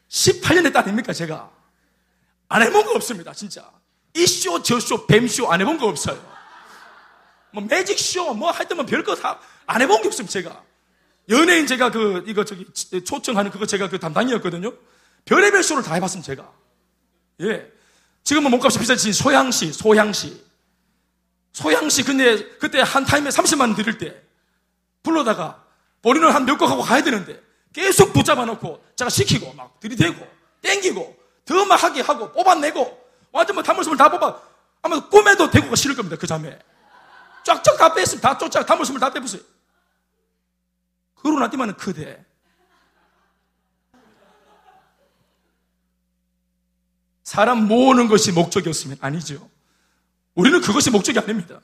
[0.09, 1.51] 18년 했다 아닙니까, 제가?
[2.49, 3.71] 안 해본 거 없습니다, 진짜.
[4.15, 6.38] 이 쇼, 저 쇼, 뱀쇼 안 해본 거 없어요.
[7.53, 9.39] 뭐 매직쇼, 뭐 하여튼 뭐 별거 다
[9.71, 10.63] 안 해본 게 없습니다, 제가.
[11.29, 12.65] 연예인 제가 그, 이거 저기
[13.05, 14.73] 초청하는 그거 제가 그 담당이었거든요.
[15.27, 16.51] 별의별 쇼를 다 해봤습니다, 제가.
[17.43, 17.71] 예.
[18.25, 20.43] 지금은 몸값이 비싸진 소양시, 소양시.
[21.53, 24.15] 소양시 근데 그때 한 타임에 30만 원 드릴 때
[25.03, 25.63] 불러다가
[26.03, 27.39] 본인은 한 몇 곡 하고 가야 되는데
[27.75, 30.27] 계속 붙잡아 놓고 제가 시키고 막 들이대고
[30.63, 34.41] 땡기고 더 막 하게 하고 뽑아내고 완전 뭐 단물섬을 다 뽑아
[34.83, 36.59] 아마 꿈에도 대구가 싫을 겁니다 그 자매
[37.45, 39.43] 쫙쫙 다 뺐으면 다 쫓아 단물섬을 다 빼보세요.
[41.15, 42.25] 그러고 나더만은 크대.
[47.25, 49.51] 사람 모으는 것이 목적이었으면 아니죠.
[50.35, 51.61] 우리는 그것이 목적이 아닙니다.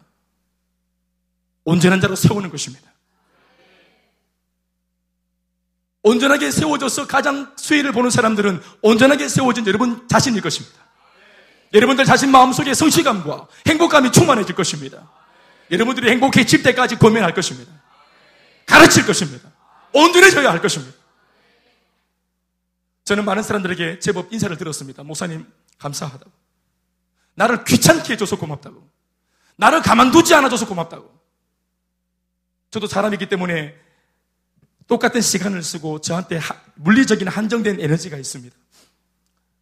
[1.65, 2.93] 온전한 자로 세우는 것입니다.
[6.03, 10.85] 온전하게 세워져서 가장 수혜를 보는 사람들은 온전하게 세워진 여러분 자신일 것입니다.
[11.73, 15.11] 여러분들 자신 마음속에 성취감과 행복감이 충만해질 것입니다.
[15.71, 17.73] 여러분들이 행복해질 때까지 고민할 것입니다.
[18.67, 19.51] 가르칠 것입니다.
[19.93, 20.97] 온전해져야 할 것입니다.
[23.05, 25.03] 저는 많은 사람들에게 제법 인사를 들었습니다.
[25.03, 25.47] 목사님,
[25.79, 26.31] 감사하다고.
[27.35, 28.89] 나를 귀찮게 해줘서 고맙다고.
[29.57, 31.13] 나를 가만두지 않아줘서 고맙다고.
[32.71, 33.75] 저도 사람이기 때문에
[34.87, 36.41] 똑같은 시간을 쓰고 저한테
[36.75, 38.57] 물리적인 한정된 에너지가 있습니다.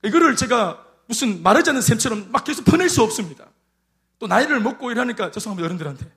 [0.04, 3.46] 이거를 제가 무슨 마르지 않는 샘처럼 막 계속 퍼낼 수 없습니다.
[4.22, 6.08] 또 나이를 먹고 이러니까 죄송합니다 어른들한테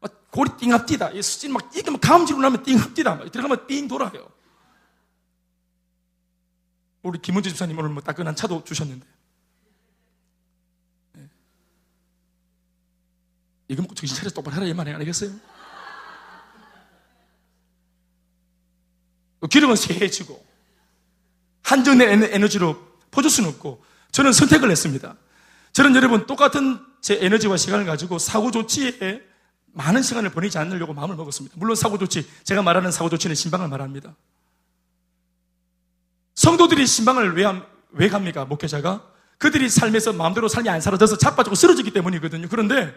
[0.00, 4.32] 막 고리 띵합디다 이 수진 막 이게 막 감지로 나면 띵합디다 막 들어가면 띵 돌아요.
[7.02, 9.06] 우리 김은주 집사님 오늘 뭐 따끈한 차도 주셨는데
[11.12, 11.28] 네.
[13.68, 15.30] 이거 먹고 정신 차려서 똑바로 하라 이 말이 아니겠어요?
[19.50, 20.42] 기름은 쇠해지고
[21.64, 22.80] 한정된 에너지로
[23.10, 25.18] 퍼줄 수는 없고 저는 선택을 했습니다.
[25.72, 29.22] 저는 여러분 똑같은 제 에너지와 시간을 가지고 사고 조치에
[29.72, 31.56] 많은 시간을 보내지 않으려고 마음을 먹었습니다.
[31.58, 34.14] 물론 사고 조치, 제가 말하는 사고 조치는 신방을 말합니다.
[36.34, 37.44] 성도들이 신방을 왜,
[37.90, 38.44] 왜 갑니까?
[38.44, 39.08] 목회자가?
[39.38, 42.48] 그들이 삶에서 마음대로 삶이 안 살아져서 자빠지고 쓰러지기 때문이거든요.
[42.48, 42.94] 그런데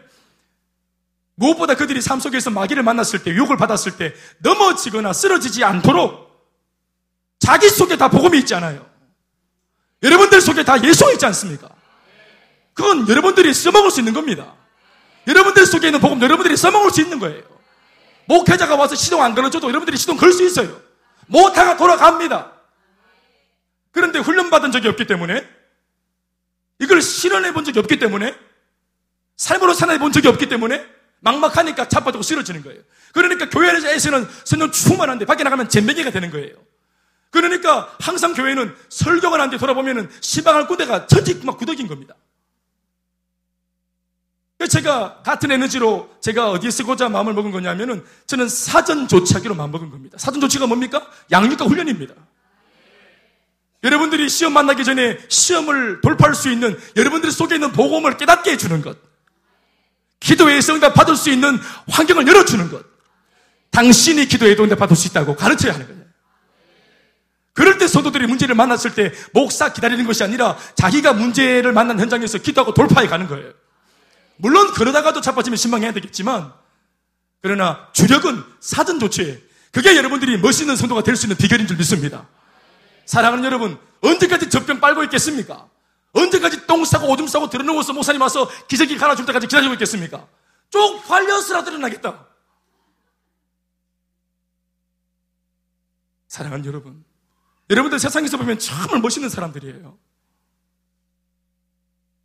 [1.35, 6.25] 무엇보다 그들이 삶 속에서 마귀를 만났을 때, 유혹을 받았을 때 넘어지거나 쓰러지지 않도록
[7.39, 8.85] 자기 속에 다 복음이 있잖아요.
[10.03, 11.69] 여러분들 속에 다 예수가 있지 않습니까?
[12.75, 14.53] 그건 여러분들이 써먹을 수 있는 겁니다.
[15.25, 17.41] 여러분들 속에 있는 복음 여러분들이 써먹을 수 있는 거예요.
[18.25, 20.79] 목회자가 와서 시동 안 걸어줘도 여러분들이 시동 걸 수 있어요.
[21.27, 22.51] 모타가 돌아갑니다.
[23.91, 25.47] 그런데 훈련받은 적이 없기 때문에
[26.79, 28.35] 이걸 실현해 본 적이 없기 때문에
[29.37, 30.85] 삶으로 살아내 본 적이 없기 때문에
[31.21, 32.81] 막막하니까 자빠지고 쓰러지는 거예요.
[33.13, 36.55] 그러니까 교회에서는 성령 충만한데 밖에 나가면 잼뱅이가 되는 거예요.
[37.31, 42.15] 그러니까 항상 교회는 설교가 나한테 돌아보면은 시방할 군대가 천지 막 구덕인 겁니다.
[44.69, 50.17] 제가 같은 에너지로 제가 어디에 쓰고자 마음을 먹은 거냐면은 저는 사전 조치하기로 마음 먹은 겁니다.
[50.17, 51.05] 사전 조치가 뭡니까?
[51.31, 52.13] 양육과 훈련입니다.
[53.83, 58.97] 여러분들이 시험 만나기 전에 시험을 돌파할 수 있는 여러분들 속에 있는 복음을 깨닫게 해주는 것.
[60.21, 62.83] 기도의 성답 받을 수 있는 환경을 열어주는 것.
[63.69, 66.01] 당신이 기도해도 응답 받을 수 있다고 가르쳐야 하는 거예요.
[67.53, 72.73] 그럴 때 성도들이 문제를 만났을 때 목사 기다리는 것이 아니라 자기가 문제를 만난 현장에서 기도하고
[72.73, 73.51] 돌파해 가는 거예요.
[74.37, 76.53] 물론 그러다가도 자빠지면 신망해야 되겠지만
[77.41, 82.27] 그러나 주력은 사전 조치에 그게 여러분들이 멋있는 성도가 될 수 있는 비결인 줄 믿습니다.
[83.05, 85.69] 사랑하는 여러분, 언제까지 젖병 빨고 있겠습니까?
[86.13, 90.27] 언제까지 똥 싸고 오줌 싸고 들어누워서 목사님 와서 기저귀 갈아줄 때까지 기다리고 있겠습니까?
[90.69, 92.25] 쪽팔려서라도 일어나겠다.
[96.27, 97.03] 사랑하는 여러분,
[97.69, 99.97] 여러분들 세상에서 보면 정말 멋있는 사람들이에요.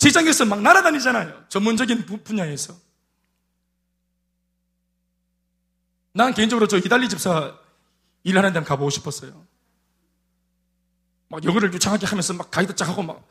[0.01, 1.45] 직장에서 막 날아다니잖아요.
[1.51, 2.75] 전문적인 분야에서.
[6.13, 7.55] 난 개인적으로 저 이달리 집사
[8.25, 9.47] 일하는 데 가보고 싶었어요.
[11.29, 13.29] 막 영어를 유창하게 하면서 막 가이드 쫙 하고 막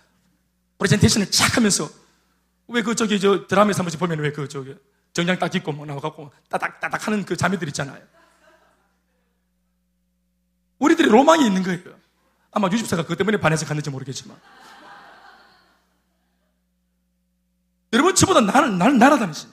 [0.78, 1.90] 프레젠테이션을 쫙 하면서
[2.68, 4.76] 왜 그 저기 저 드라마에서 한 번씩 보면 왜 그 저기
[5.12, 8.02] 정장 딱 입고 막 나와갖고 따닥 따닥 하는 그 자매들 있잖아요.
[10.78, 12.00] 우리들이 로망이 있는 거예요.
[12.52, 14.40] 아마 유집사가 그것 때문에 반해서 갔는지 모르겠지만.
[17.92, 19.48] 여러분, 저보다 나는, 나는 날아다니시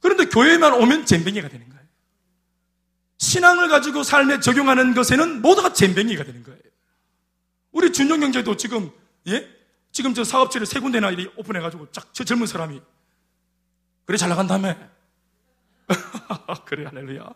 [0.00, 1.84] 그런데 교회만 오면 잼뱅이가 되는 거예요.
[3.18, 6.60] 신앙을 가지고 삶에 적용하는 것에는 모두가 잼뱅이가 되는 거예요.
[7.72, 8.90] 우리 준영 경제도 지금,
[9.26, 9.48] 예?
[9.92, 12.80] 지금 저 사업체를 세 군데나 오픈해가지고 쫙, 저 젊은 사람이.
[14.06, 14.76] 그래, 잘 나간다며.
[16.64, 17.28] 그래, 할렐루야.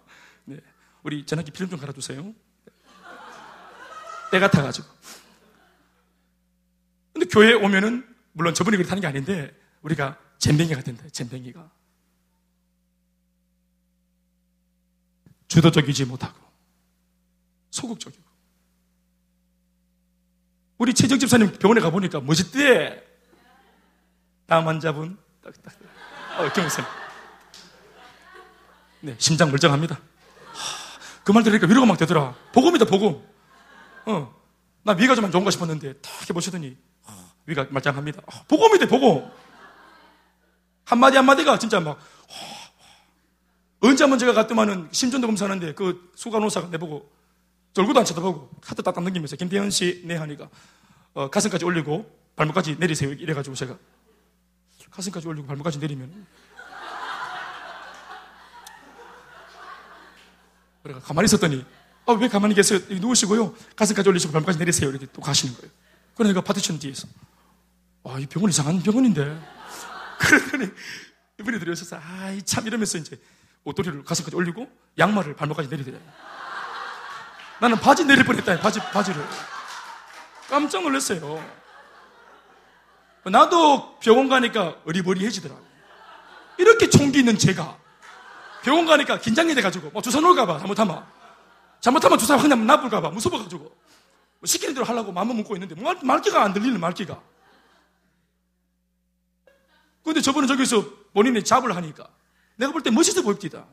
[0.46, 0.60] 네.
[1.02, 2.32] 우리 전화기 필름 좀 갈아주세요.
[4.30, 4.88] 때 같아가지고.
[7.12, 11.70] 근데 교회에 오면은, 물론 저분이 그렇게 하는 게 아닌데, 우리가 잼뱅이가 된다, 잼뱅이가.
[15.48, 16.38] 주도적이지 못하고,
[17.70, 18.22] 소극적이고.
[20.78, 23.02] 우리 최정 집사님 병원에 가보니까 멋있대.
[24.46, 25.74] 다음 환자분, 딱, 딱.
[26.38, 26.84] 어, 경선.
[29.02, 30.00] 네, 심장 멀쩡합니다.
[31.22, 32.34] 그 말 들으니까 위로가 막 되더라.
[32.52, 33.22] 복음이다, 복음.
[34.06, 34.34] 어,
[34.82, 38.20] 나 위가 좀 안 좋은가 싶었는데, 딱 해보시더니, 어, 위가 말짱합니다.
[38.26, 39.30] 어, 복음이 돼, 복음.
[40.84, 41.98] 한마디 한마디가 진짜 막, 어,
[43.80, 47.10] 언제 한번 제가 갔더만은 심전도 검사하는데 그 수간호사가 내보고
[47.74, 50.48] 절구도 안 쳐다보고 카드 딱딱 넘기면서 김대현 씨, 네 하니까
[51.12, 53.12] 어, 가슴까지 올리고 발목까지 내리세요.
[53.12, 53.76] 이래가지고 제가
[54.90, 56.26] 가슴까지 올리고 발목까지 내리면
[60.82, 61.64] 그래가 가만히 있었더니
[62.06, 62.78] 아, 왜 가만히 계세요?
[62.88, 63.54] 누우시고요.
[63.74, 64.90] 가슴까지 올리시고 발목까지 내리세요.
[64.90, 65.70] 이렇게 또 가시는 거예요.
[66.14, 67.08] 그러니까 파티션 뒤에서
[68.02, 69.53] 와, 이 병원 이상한 병원인데.
[70.24, 70.70] 그러더니
[71.40, 73.20] 이분이 들어오셔서 아, 참 이러면서 이제
[73.64, 76.00] 옷도리를 가슴까지 올리고 양말을 발목까지 내리더래요.
[77.60, 78.60] 나는 바지 내릴 뻔했다.
[78.60, 79.24] 바지 바지를
[80.48, 81.42] 깜짝 놀랐어요.
[83.24, 85.64] 나도 병원 가니까 어리버리해지더라고.
[86.58, 87.78] 이렇게 총기 있는 제가
[88.62, 91.04] 병원 가니까 긴장이 돼가지고 뭐 주사 놓을까봐 잘못하면
[91.80, 93.76] 잘못하면 주사 그냥 나쁠까봐 무서워가지고 뭐
[94.44, 97.20] 시키는 대로 하려고 마음을 먹고 있는데 말, 말기가 안 들리는 말기가
[100.04, 102.08] 근데 저번에 저기서 본인이 잡을 하니까
[102.56, 103.64] 내가 볼 때 멋있어 보입니다.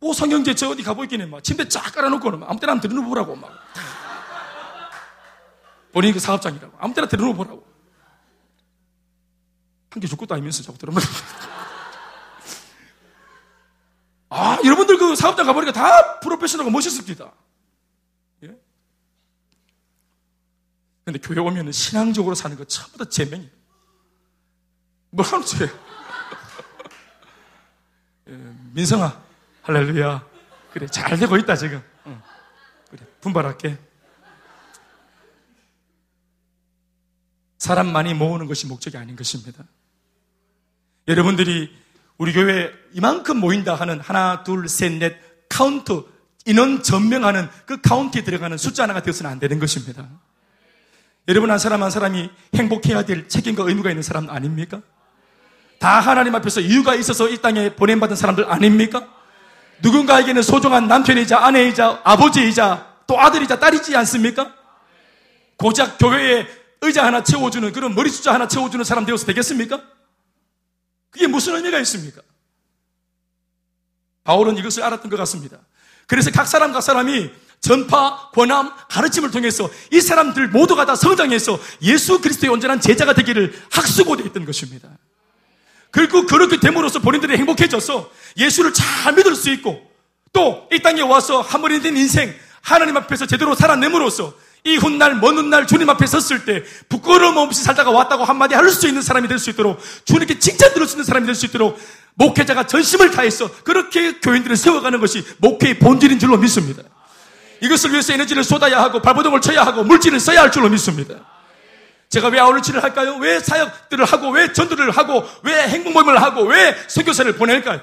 [0.00, 3.50] 오 성경제 저 어디 가보있긴 해막 침대 쫙 깔아놓고는 아무 때나 들어놓 보라고 막.
[5.92, 6.76] 본인이 그 사업장이라고.
[6.80, 7.66] 아무 때나 들어놓 보라고.
[9.90, 11.04] 한개줄 것도 아니면서 자꾸 들어놓고
[14.30, 17.32] 아, 여러분들 그 사업장 가보니까 다 프로페셔널하고 멋있습니다.
[18.44, 18.56] 예?
[21.12, 23.50] 근데 교회 오면은 신앙적으로 사는 거 전부 다 제명이에요.
[25.10, 25.64] 뭐 하는 죄?
[28.28, 29.20] 예, 민성아,
[29.62, 30.24] 할렐루야.
[30.72, 31.82] 그래, 잘 되고 있다, 지금.
[32.06, 32.22] 응.
[32.90, 33.76] 그래, 분발할게.
[37.58, 39.64] 사람 많이 모으는 것이 목적이 아닌 것입니다.
[41.08, 41.76] 여러분들이
[42.18, 46.04] 우리 교회 이만큼 모인다 하는 하나, 둘, 셋, 넷 카운트
[46.46, 50.08] 인원 점명하는 그 카운트에 들어가는 숫자 하나가 되어서는 안 되는 것입니다.
[51.28, 54.80] 여러분 한 사람 한 사람이 행복해야 될 책임과 의무가 있는 사람 아닙니까?
[55.78, 59.06] 다 하나님 앞에서 이유가 있어서 이 땅에 보냄받은 사람들 아닙니까?
[59.82, 64.54] 누군가에게는 소중한 남편이자 아내이자 아버지이자 또 아들이자 딸이지 않습니까?
[65.56, 66.46] 고작 교회에
[66.82, 69.82] 의자 하나 채워주는 그런 머리 숫자 하나 채워주는 사람 되어서 되겠습니까?
[71.10, 72.22] 그게 무슨 의미가 있습니까?
[74.24, 75.58] 바울은 이것을 알았던 것 같습니다.
[76.06, 77.30] 그래서 각 사람 각 사람이
[77.60, 84.24] 전파, 권함, 가르침을 통해서 이 사람들 모두가 다 성장해서 예수 그리스도의 온전한 제자가 되기를 학수고되
[84.24, 84.88] 했던 것입니다.
[85.90, 89.80] 그리고 그렇게 됨으로써 본인들이 행복해져서 예수를 잘 믿을 수 있고
[90.32, 94.32] 또 이 땅에 와서 한번이 된 인생 하나님 앞에서 제대로 살아냄으로써
[94.64, 98.86] 이 훗날 먼 훗날 주님 앞에 섰을 때 부끄러움 없이 살다가 왔다고 한마디 할 수
[98.86, 101.78] 있는 사람이 될 수 있도록 주님께 칭찬 들을 수 있는 사람이 될 수 있도록
[102.14, 106.82] 목회자가 전심을 다해서 그렇게 교인들을 세워가는 것이 목회의 본질인 줄로 믿습니다.
[107.62, 111.14] 이것을 위해서 에너지를 쏟아야 하고 발버둥을 쳐야 하고 물질을 써야 할 줄로 믿습니다.
[112.08, 113.16] 제가 왜 아울러치를 할까요?
[113.16, 117.80] 왜 사역들을 하고 왜 전도를 하고 왜 행복 모임을 하고 왜 선교사를 보낼까요?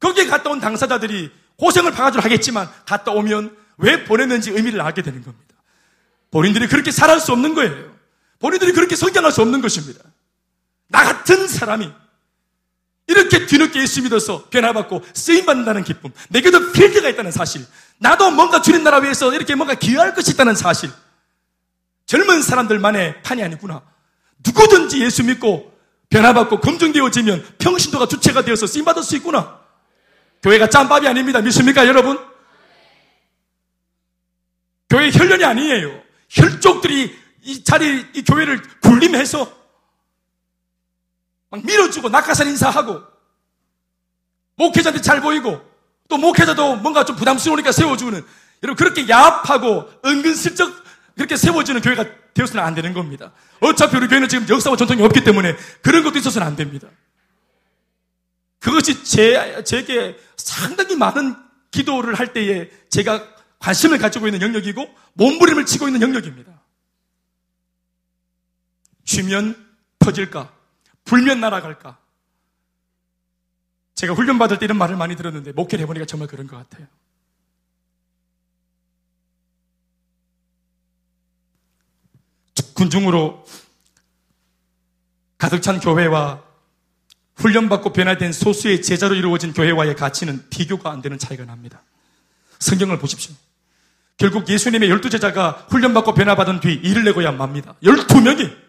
[0.00, 5.54] 거기에 갔다 온 당사자들이 고생을 바가지로 하겠지만 갔다 오면 왜 보냈는지 의미를 알게 되는 겁니다.
[6.30, 7.94] 본인들이 그렇게 살아갈 수 없는 거예요.
[8.40, 10.02] 본인들이 그렇게 성장할 수 없는 것입니다.
[10.88, 11.90] 나 같은 사람이
[13.08, 16.12] 이렇게 뒤늦게 예수 믿어서 변화받고 쓰임받는다는 기쁨.
[16.28, 17.64] 내게도 필드가 있다는 사실.
[17.98, 20.90] 나도 뭔가 주님 나라 위해서 이렇게 뭔가 기여할 것이 있다는 사실.
[22.06, 23.82] 젊은 사람들만의 판이 아니구나.
[24.44, 25.72] 누구든지 예수 믿고
[26.10, 29.60] 변화받고 검증되어지면 평신도가 주체가 되어서 쓰임받을 수 있구나.
[30.42, 31.40] 교회가 짬밥이 아닙니다.
[31.40, 32.18] 믿습니까, 여러분?
[34.88, 36.00] 교회 혈련이 아니에요.
[36.28, 39.50] 혈족들이 이 자리, 이 교회를 굴림해서
[41.56, 43.02] 막 밀어주고 낙하산 인사하고
[44.56, 45.60] 목회자한테 잘 보이고
[46.08, 48.24] 또 목회자도 뭔가 좀 부담스러우니까 세워주는
[48.62, 50.84] 여러분 그렇게 야합하고 은근슬쩍
[51.14, 52.04] 그렇게 세워지는 교회가
[52.34, 53.32] 되어서는 안 되는 겁니다.
[53.60, 56.88] 어차피 우리 교회는 지금 역사와 전통이 없기 때문에 그런 것도 있어서는 안 됩니다.
[58.60, 61.36] 그것이 제, 제게 상당히 많은
[61.70, 63.22] 기도를 할 때에 제가
[63.58, 66.52] 관심을 가지고 있는 영역이고 몸부림을 치고 있는 영역입니다.
[69.04, 69.56] 쉬면
[69.98, 70.55] 터질까?
[71.06, 71.98] 불면 날아갈까?
[73.94, 76.86] 제가 훈련받을 때 이런 말을 많이 들었는데 목회를 해보니까 정말 그런 것 같아요.
[82.74, 83.46] 군중으로
[85.38, 86.42] 가득 찬 교회와
[87.36, 91.82] 훈련받고 변화된 소수의 제자로 이루어진 교회와의 가치는 비교가 안 되는 차이가 납니다.
[92.58, 93.34] 성경을 보십시오.
[94.18, 97.74] 결국 예수님의 열두 제자가 훈련받고 변화받은 뒤 일을 내고야 맙니다.
[97.82, 98.65] 열두 명이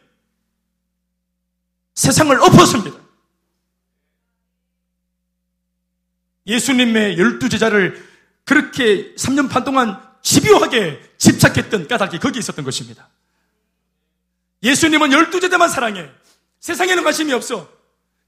[1.97, 2.95] 세상을 엎었습니다.
[6.45, 8.07] 예수님의 열두 제자를
[8.45, 13.09] 그렇게 3년 반 동안 집요하게 집착했던 까닭이 거기에 있었던 것입니다.
[14.61, 16.09] 예수님은 열두 제자만 사랑해.
[16.59, 17.67] 세상에는 관심이 없어.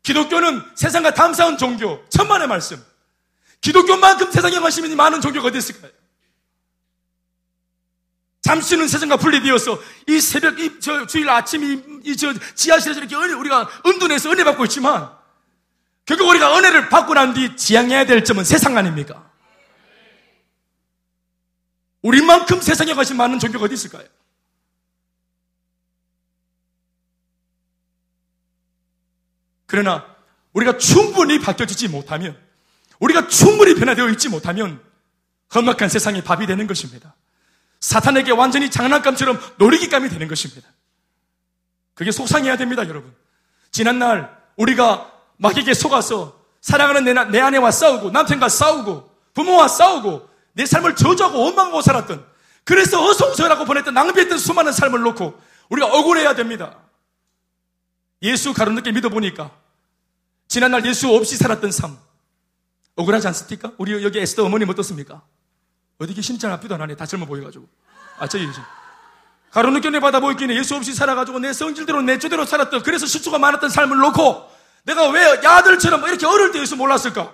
[0.01, 2.03] 기독교는 세상과 싸운 종교.
[2.09, 2.83] 천만의 말씀.
[3.61, 5.91] 기독교만큼 세상에 관심이 많은 종교가 어디 있을까요?
[8.41, 13.69] 잠시는 세상과 분리되어서 이 새벽, 이 저 주일 아침 이, 저 지하실에서 이렇게 은혜, 우리가
[13.85, 15.11] 은둔해서 은혜 받고 있지만
[16.05, 19.29] 결국 우리가 은혜를 받고 난 뒤 지향해야 될 점은 세상 아닙니까?
[22.01, 24.07] 우리만큼 세상에 관심 많은 종교가 어디 있을까요?
[29.65, 30.05] 그러나
[30.53, 32.37] 우리가 충분히 바뀌어지지 못하면,
[32.99, 34.81] 우리가 충분히 변화되어 있지 못하면
[35.53, 37.15] 험악한 세상의 밥이 되는 것입니다.
[37.79, 40.67] 사탄에게 완전히 장난감처럼 놀이기감이 되는 것입니다.
[41.93, 43.13] 그게 속상해야 됩니다, 여러분.
[43.71, 50.95] 지난날 우리가 마귀에게 속아서 사랑하는 내, 내 아내와 싸우고 남편과 싸우고 부모와 싸우고 내 삶을
[50.95, 52.25] 저주하고 원망하고 살았던
[52.65, 56.77] 그래서 어성소라고 보냈던 낭비했던 수많은 삶을 놓고 우리가 억울해야 됩니다.
[58.21, 59.51] 예수 가로늦게 믿어보니까
[60.47, 61.97] 지난날 예수 없이 살았던 삶
[62.95, 63.71] 억울하지 않습니까?
[63.77, 65.21] 우리 여기 에스더 어머님 어떻습니까?
[65.99, 66.95] 어디 계신지 앞에도 안 하네.
[66.95, 67.67] 다 젊어 보여가지고.
[68.17, 68.63] 아, 저기 계신.
[69.51, 73.69] 가로늦게 내 받아 보이기에 예수 없이 살아가지고 내 성질대로 내 주대로 살았던 그래서 실수가 많았던
[73.69, 74.49] 삶을 놓고
[74.83, 77.33] 내가 왜 야들처럼 이렇게 어릴 때 예수 몰랐을까?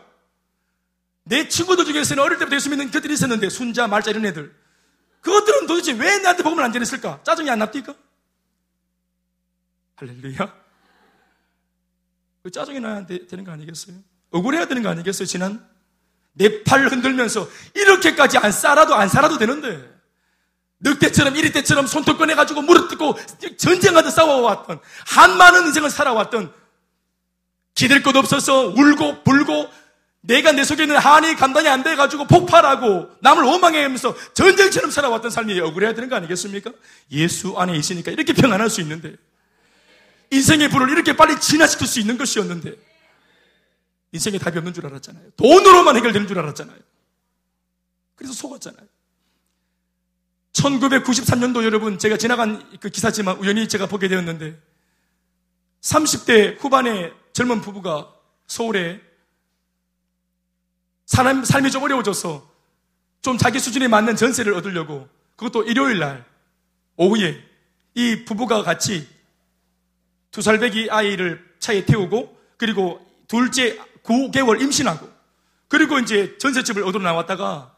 [1.25, 4.55] 내 친구들 중에서는 어릴 때부터 예수 믿는 것들이 있었는데 순자, 말자 이런 애들.
[5.21, 7.21] 그것들은 도대체 왜 나한테 복음을 안 전했을까?
[7.23, 7.93] 짜증이 안 납니까?
[9.97, 10.53] 할렐루야.
[12.43, 13.97] 그 짜증이 나야 되 는 거 아니겠어요?
[14.31, 15.25] 억울해야 되는 거 아니겠어요?
[15.25, 15.67] 지난
[16.35, 19.95] 내 팔 흔들면서 이렇게까지 안 살아도 안 살아도 되는데
[20.79, 23.17] 늑대처럼 이리 때처럼 손톱 꺼내가지고 무릎 뜯고
[23.57, 26.53] 전쟁하듯 싸워왔던 한 많은 인생을 살아왔던
[27.73, 29.69] 기댈 것 없어서 울고 불고
[30.21, 35.93] 내가 내 속에 있는 한이 감당이 안 돼가지고 폭발하고 남을 원망해하면서 전쟁처럼 살아왔던 삶이 억울해야
[35.93, 36.71] 되는 거 아니겠습니까?
[37.11, 39.15] 예수 안에 있으니까 이렇게 평안할 수 있는데
[40.31, 42.73] 인생의 불을 이렇게 빨리 진화시킬 수 있는 것이었는데
[44.15, 45.31] 인생에 답이 없는 줄 알았잖아요.
[45.31, 46.77] 돈으로만 해결되는 줄 알았잖아요.
[48.15, 48.87] 그래서 속았잖아요.
[50.53, 54.57] 1993년도 여러분 제가 지나간 그 기사지만 우연히 제가 보게 되었는데
[55.81, 58.13] 30대 후반의 젊은 부부가
[58.47, 59.01] 서울에
[61.05, 62.49] 사람, 삶이 좀 어려워져서
[63.21, 66.25] 좀 자기 수준에 맞는 전세를 얻으려고 그것도 일요일 날
[66.95, 67.43] 오후에
[67.95, 69.07] 이 부부가 같이
[70.31, 75.09] 두 살배기 아이를 차에 태우고 그리고 둘째 9개월 임신하고
[75.67, 77.73] 그리고 이제 전셋집을 얻으러 나왔다가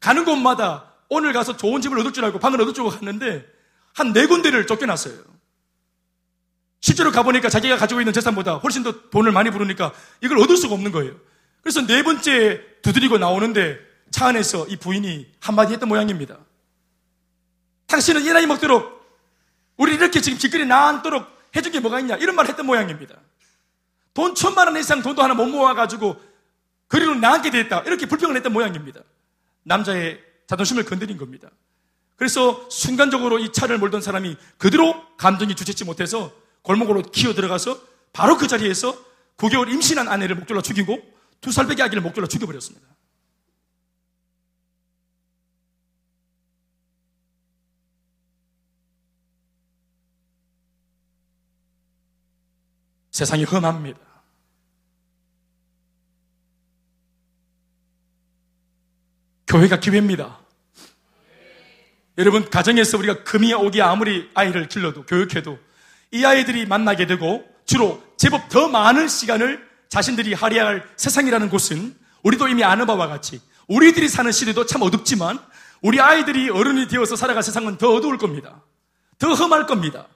[0.00, 3.44] 가는 곳마다 오늘 가서 좋은 집을 얻을 줄 알고 방을 얻을 줄 알고 갔는데
[3.94, 5.18] 한 네 군데를 쫓겨났어요.
[6.80, 10.92] 실제로 가보니까 자기가 가지고 있는 재산보다 훨씬 더 돈을 많이 부르니까 이걸 얻을 수가 없는
[10.92, 11.16] 거예요.
[11.62, 13.78] 그래서 네 번째 두드리고 나오는데
[14.12, 16.38] 차 안에서 이 부인이 한마디 했던 모양입니다.
[17.88, 18.98] 당신은 이 나이 먹도록
[19.76, 23.16] 우리 이렇게 지금 길거리 나앉도록 해준 게 뭐가 있냐 이런 말 했던 모양입니다.
[24.14, 26.20] 돈 천만 원 이상 돈도 하나 못 모아가지고
[26.88, 29.00] 그리로 나앉게 됐다 이렇게 불평을 했던 모양입니다.
[29.62, 31.50] 남자의 자존심을 건드린 겁니다.
[32.16, 36.32] 그래서 순간적으로 이 차를 몰던 사람이 그대로 감정이 주체치 못해서
[36.62, 37.78] 골목으로 기어 들어가서
[38.12, 38.96] 바로 그 자리에서
[39.36, 41.00] 9개월 임신한 아내를 목졸라 죽이고
[41.40, 42.86] 두 살배기 아기를 목졸라 죽여버렸습니다.
[53.18, 53.98] 세상이 험합니다.
[59.48, 60.38] 교회가 기회입니다.
[62.16, 65.58] 여러분, 가정에서 우리가 금이 오기 아무리 아이를 길러도, 교육해도
[66.12, 72.62] 이 아이들이 만나게 되고 주로 제법 더 많은 시간을 자신들이 할애할 세상이라는 곳은 우리도 이미
[72.62, 75.40] 아는 바와 같이 우리들이 사는 시대도 참 어둡지만
[75.82, 78.62] 우리 아이들이 어른이 되어서 살아갈 세상은 더 어두울 겁니다.
[79.18, 80.06] 더 험할 겁니다.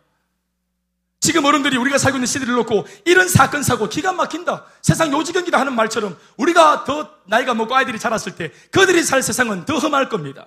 [1.23, 4.67] 지금 어른들이 우리가 살고 있는 시대를 놓고 이런 사건 사고 기가 막힌다.
[4.83, 9.79] 세상 요지경기다 하는 말처럼 우리가 더 나이가 먹고 아이들이 자랐을 때 그들이 살 세상은 더
[9.79, 10.47] 험할 겁니다.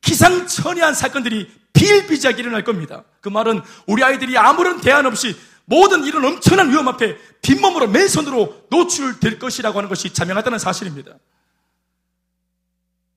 [0.00, 3.02] 기상천외한 사건들이 비일비재하게 일어날 겁니다.
[3.20, 9.40] 그 말은 우리 아이들이 아무런 대안 없이 모든 이런 엄청난 위험 앞에 빈몸으로 맨손으로 노출될
[9.40, 11.14] 것이라고 하는 것이 자명하다는 사실입니다.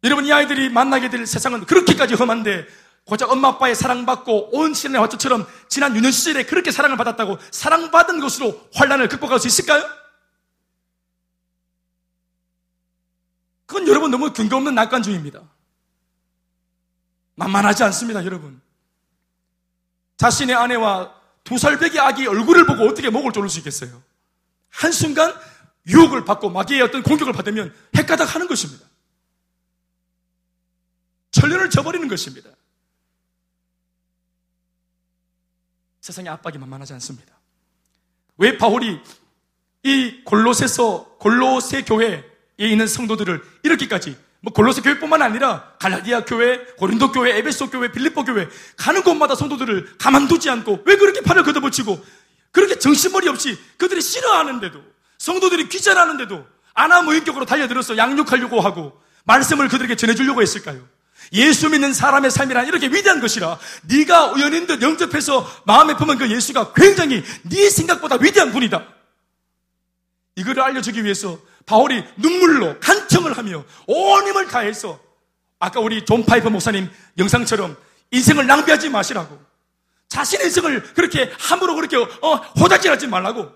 [0.04, 2.66] 여러분, 이 아이들이 만나게 될 세상은 그렇게까지 험한데,
[3.06, 8.70] 고작 엄마 아빠의 사랑받고 온 시련의 화초처럼 지난 유년 시절에 그렇게 사랑을 받았다고 사랑받은 것으로
[8.74, 9.84] 환란을 극복할 수 있을까요?
[13.66, 15.42] 그건 여러분 너무 근거 없는 낙관주의입니다.
[17.36, 18.62] 만만하지 않습니다, 여러분.
[20.18, 24.04] 자신의 아내와 두 살배기 아기 얼굴을 보고 어떻게 목을 조를 수 있겠어요?
[24.70, 25.34] 한순간
[25.88, 28.86] 유혹을 받고 마귀의 어떤 공격을 받으면 핵가닥 하는 것입니다.
[31.32, 32.50] 천년을 저버리는 것입니다.
[36.02, 37.34] 세상의 압박이 만만하지 않습니다.
[38.38, 39.00] 왜 바울이
[39.84, 42.24] 이 골로새서 골로새 교회에
[42.58, 48.50] 있는 성도들을 이렇게까지 뭐 골로새 교회뿐만 아니라 갈라디아 교회, 고린도 교회, 에베소 교회, 빌립보 교회
[48.76, 52.04] 가는 곳마다 성도들을 가만두지 않고 왜 그렇게 팔을 걷어붙이고
[52.52, 54.84] 그렇게 정신머리 없이 그들이 싫어하는데도
[55.20, 60.84] 성도들이 귀찮아하는데도 아나무인격으로 달려들어서 양육하려고 하고 말씀을 그들에게 전해주려고 했을까요?
[61.34, 67.24] 예수 믿는 사람의 삶이란 이렇게 위대한 것이라 네가 연인들 영접해서 마음에 품은 그 예수가 굉장히
[67.44, 68.86] 네 생각보다 위대한 분이다.
[70.36, 75.00] 이거를 알려주기 위해서 바울이 눈물로 간청을 하며 온 힘을 다해서
[75.60, 77.78] 아까 우리 존 파이퍼 목사님 영상처럼
[78.12, 79.42] 인생을 낭비하지 마시라고
[80.10, 83.52] 자신의 인생을 그렇게 함부로 그렇게 어, 호작질하지 말라고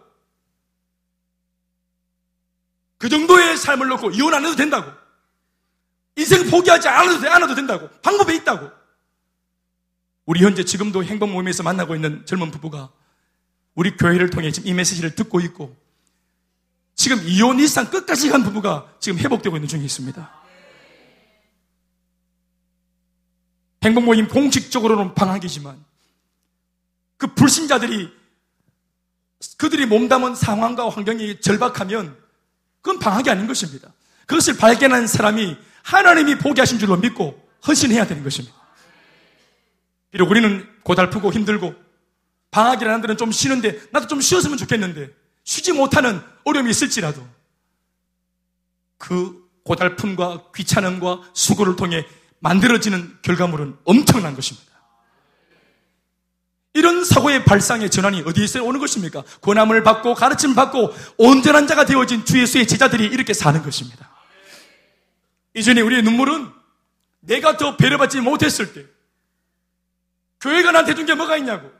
[2.97, 4.91] 그 정도의 삶을 놓고 이혼 안 해도 된다고
[6.17, 8.69] 인생 포기하지 않아도, 않아도 된다고 방법이 있다고
[10.25, 12.91] 우리 현재 지금도 행복 모임에서 만나고 있는 젊은 부부가
[13.75, 15.75] 우리 교회를 통해 지금 이 메시지를 듣고 있고
[16.95, 20.31] 지금 이혼 이상 끝까지 간 부부가 지금 회복되고 있는 중에 있습니다.
[23.83, 25.83] 행복 모임 공식적으로는 방학이지만
[27.17, 28.11] 그 불신자들이
[29.57, 32.17] 그들이 몸담은 상황과 환경이 절박하면
[32.81, 33.93] 그건 방학이 아닌 것입니다.
[34.25, 35.55] 그것을 발견한 사람이
[35.85, 38.55] 하나님이 포기하신 줄로 믿고 헌신해야 되는 것입니다.
[40.11, 41.75] 비록 우리는 고달프고 힘들고
[42.49, 45.09] 방학이라는 데는 좀 쉬는데 나도 좀 쉬었으면 좋겠는데
[45.43, 47.25] 쉬지 못하는 어려움이 있을지라도
[48.97, 52.05] 그 고달픔과 귀찮음과 수고를 통해
[52.39, 54.71] 만들어지는 결과물은 엄청난 것입니다.
[56.73, 59.23] 이런 사고의 발상의 전환이 어디에서 오는 것입니까?
[59.41, 64.14] 권함을 받고 가르침을 받고 온전한 자가 되어진 주 예수의 제자들이 이렇게 사는 것입니다.
[65.55, 66.51] 이전에 우리의 눈물은
[67.21, 68.85] 내가 더 배려받지 못했을 때
[70.41, 71.71] 교회가 나한테 준 게 뭐가 있냐고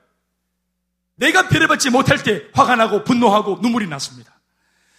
[1.15, 4.33] 내가 배려받지 못할 때 화가 나고 분노하고 눈물이 났습니다.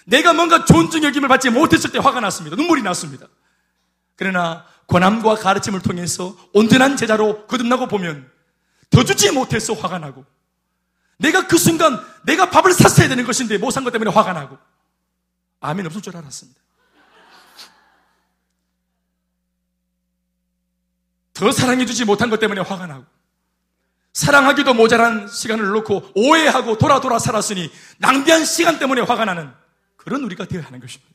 [0.07, 2.57] 내가 뭔가 존중 여김을 받지 못했을 때 화가 났습니다.
[2.57, 3.27] 눈물이 났습니다.
[4.15, 8.31] 그러나 권함과 가르침을 통해서 온전한 제자로 거듭나고 보면
[8.89, 10.25] 더 주지 못해서 화가 나고
[11.19, 14.57] 내가 그 순간 내가 밥을 샀어야 되는 것인데 못 산 것 때문에 화가 나고
[15.61, 16.61] 아멘 없을 줄 알았습니다.
[21.37, 23.05] 더 사랑해주지 못한 것 때문에 화가 나고
[24.15, 29.53] 사랑하기도 모자란 시간을 놓고 오해하고 돌아 돌아 살았으니 낭비한 시간 때문에 화가 나는
[29.99, 31.13] 그런 우리가 되어야 하는 것입니다.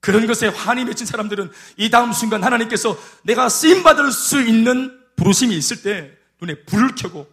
[0.00, 5.82] 그런 것에 환히 맺힌 사람들은 이 다음 순간 하나님께서 내가 쓰임받을 수 있는 부르심이 있을
[5.82, 6.10] 때
[6.40, 7.30] 눈에 불을 켜고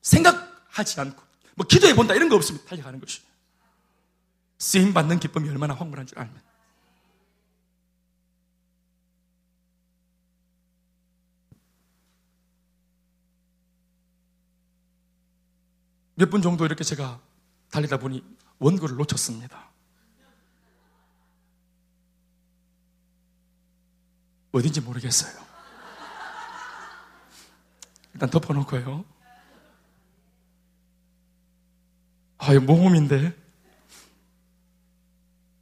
[0.00, 1.22] 생각하지 않고
[1.54, 3.28] 뭐 기도해 본다 이런 거 없으면 달려가는 것이에요.
[4.58, 6.47] 쓰임 받는 기쁨이 얼마나 황홀한 줄 알면.
[16.18, 17.20] 몇 분 정도 이렇게 제가
[17.70, 18.24] 달리다 보니
[18.58, 19.68] 원고를 놓쳤습니다.
[24.50, 25.46] 어딘지 모르겠어요.
[28.14, 29.04] 일단 덮어놓고요.
[32.38, 33.36] 아, 이 모험인데.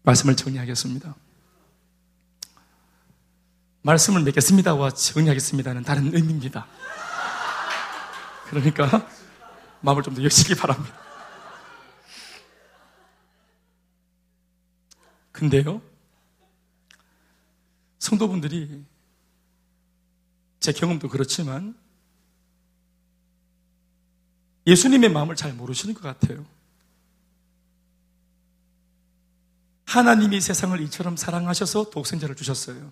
[0.04, 1.14] 말씀을 정리하겠습니다.
[3.82, 6.66] 말씀을 맺겠습니다와 정리하겠습니다는 다른 의미입니다.
[8.46, 9.06] 그러니까
[9.80, 10.94] 마음을 좀 더 여시기 바랍니다.
[15.32, 15.82] 근데요,
[17.98, 18.84] 성도분들이
[20.60, 21.76] 제 경험도 그렇지만
[24.66, 26.44] 예수님의 마음을 잘 모르시는 것 같아요.
[29.84, 32.90] 하나님이 세상을 이처럼 사랑하셔서 독생자를 주셨어요.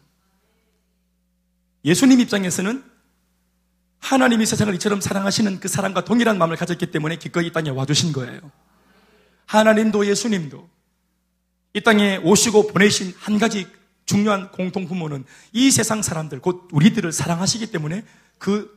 [1.84, 2.93] 예수님 입장에서는
[4.04, 8.38] 하나님이 세상을 이처럼 사랑하시는 그 사랑과 동일한 마음을 가졌기 때문에 기꺼이 이 땅에 와주신 거예요.
[9.46, 10.68] 하나님도 예수님도
[11.72, 13.66] 이 땅에 오시고 보내신 한 가지
[14.04, 18.04] 중요한 공통부모는 이 세상 사람들, 곧 우리들을 사랑하시기 때문에
[18.36, 18.70] 그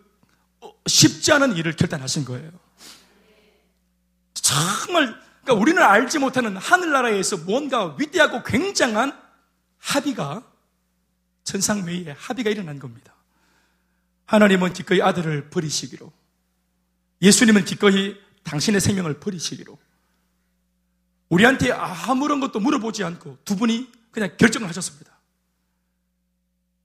[0.86, 2.50] 쉽지 않은 일을 결단하신 거예요.
[4.34, 5.14] 정말
[5.44, 9.12] 그러니까 우리는 알지 못하는 하늘나라에서 뭔가 위대하고 굉장한
[9.78, 10.42] 합의가
[11.44, 13.17] 천상매의 합의가 일어난 겁니다.
[14.28, 16.12] 하나님은 기꺼이 아들을 버리시기로
[17.22, 19.78] 예수님은 기꺼이 당신의 생명을 버리시기로
[21.30, 25.18] 우리한테 아무런 것도 물어보지 않고 두 분이 그냥 결정을 하셨습니다.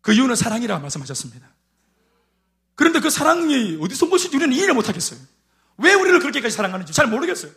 [0.01, 1.49] 그 이유는 사랑이라 말씀하셨습니다.
[2.75, 5.21] 그런데 그 사랑이 어디서 무엇인지 우리는 이해를 못하겠어요.
[5.79, 7.53] 왜 우리를 그렇게까지 사랑하는지 잘 모르겠어요.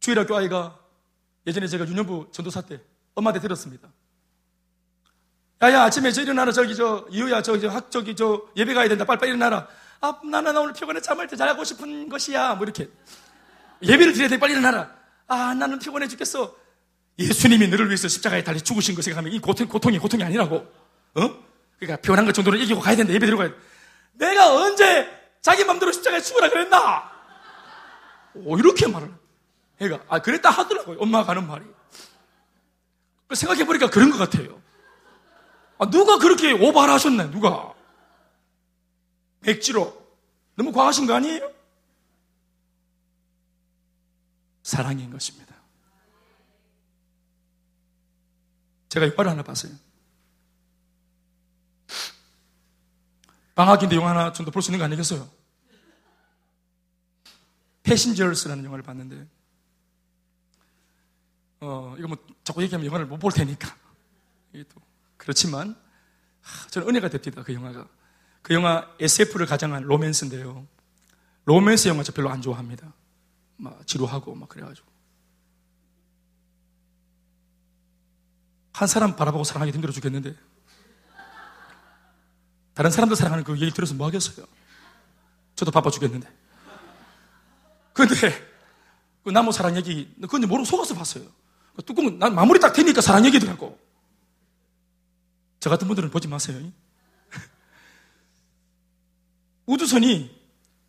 [0.00, 0.78] 주일학교 아이가
[1.46, 2.80] 예전에 제가 유년부 전도사 때
[3.14, 3.92] 엄마한테 들었습니다.
[5.62, 9.30] 야야 아침에 저 일어나라 저기 저 이유야 저기 학 저기 저 예배 가야 된다 빨리빨리
[9.30, 9.66] 일어나라.
[10.00, 12.90] 아 나는 오늘 피곤해 잠을 더 자고 싶은 것이야 뭐 이렇게
[13.82, 14.94] 예배를 드려야 돼 빨리 일어나라.
[15.26, 16.54] 아 나는 피곤해 죽겠어.
[17.18, 20.56] 예수님이 너를 위해서 십자가에 달려 죽으신 거 생각하면 이 고통, 고통이 고통이 아니라고.
[20.56, 21.46] 어?
[21.78, 23.12] 그러니까 피곤한 것 정도로 이기고 가야 된다.
[23.14, 23.56] 예배 드리고 가야 돼.
[24.12, 25.08] 내가 언제
[25.40, 27.10] 자기 맘대로 십자가에 죽으라 그랬나?
[28.34, 29.10] 오, 이렇게 말을.
[29.80, 30.98] 애가, 아, 그랬다 하더라고요.
[31.00, 31.64] 엄마가 하는 말이.
[33.32, 34.60] 생각해보니까 그런 것 같아요.
[35.78, 37.74] 아, 누가 그렇게 오바를 하셨나, 누가?
[39.42, 40.06] 백지로.
[40.54, 41.52] 너무 과하신 거 아니에요?
[44.62, 45.54] 사랑인 것입니다.
[48.88, 49.72] 제가 영화를 하나 봤어요.
[53.54, 55.28] 방학인데 영화 하나 정도 볼수 있는 거 아니겠어요?
[57.82, 59.26] 패신저스라는 영화를 봤는데,
[61.60, 63.74] 어, 이거 뭐 자꾸 얘기하면 영화를 못 볼 테니까.
[64.52, 64.80] 이게 또,
[65.26, 65.74] 그렇지만,
[66.40, 67.88] 하, 저는 은혜가 됩니다, 그 영화가.
[68.42, 70.64] 그 영화 SF를 가장한 로맨스인데요.
[71.46, 72.94] 로맨스 영화 저 별로 안 좋아합니다.
[73.56, 74.86] 막 지루하고 막 그래가지고.
[78.72, 80.36] 한 사람 바라보고 사랑하기 힘들어 죽겠는데
[82.74, 84.46] 다른 사람들 사랑하는 그 얘기 들어서 뭐 하겠어요?
[85.56, 86.30] 저도 바빠 죽겠는데.
[87.94, 88.14] 근데
[89.24, 91.24] 그 남녀 사랑 얘기 그건 모르고 속아서 봤어요.
[91.74, 93.85] 그 뚜껑 난 마무리 딱 되니까 사랑 얘기더라고.
[95.66, 96.60] 저 같은 분들은 보지 마세요.
[99.66, 100.30] 우주선이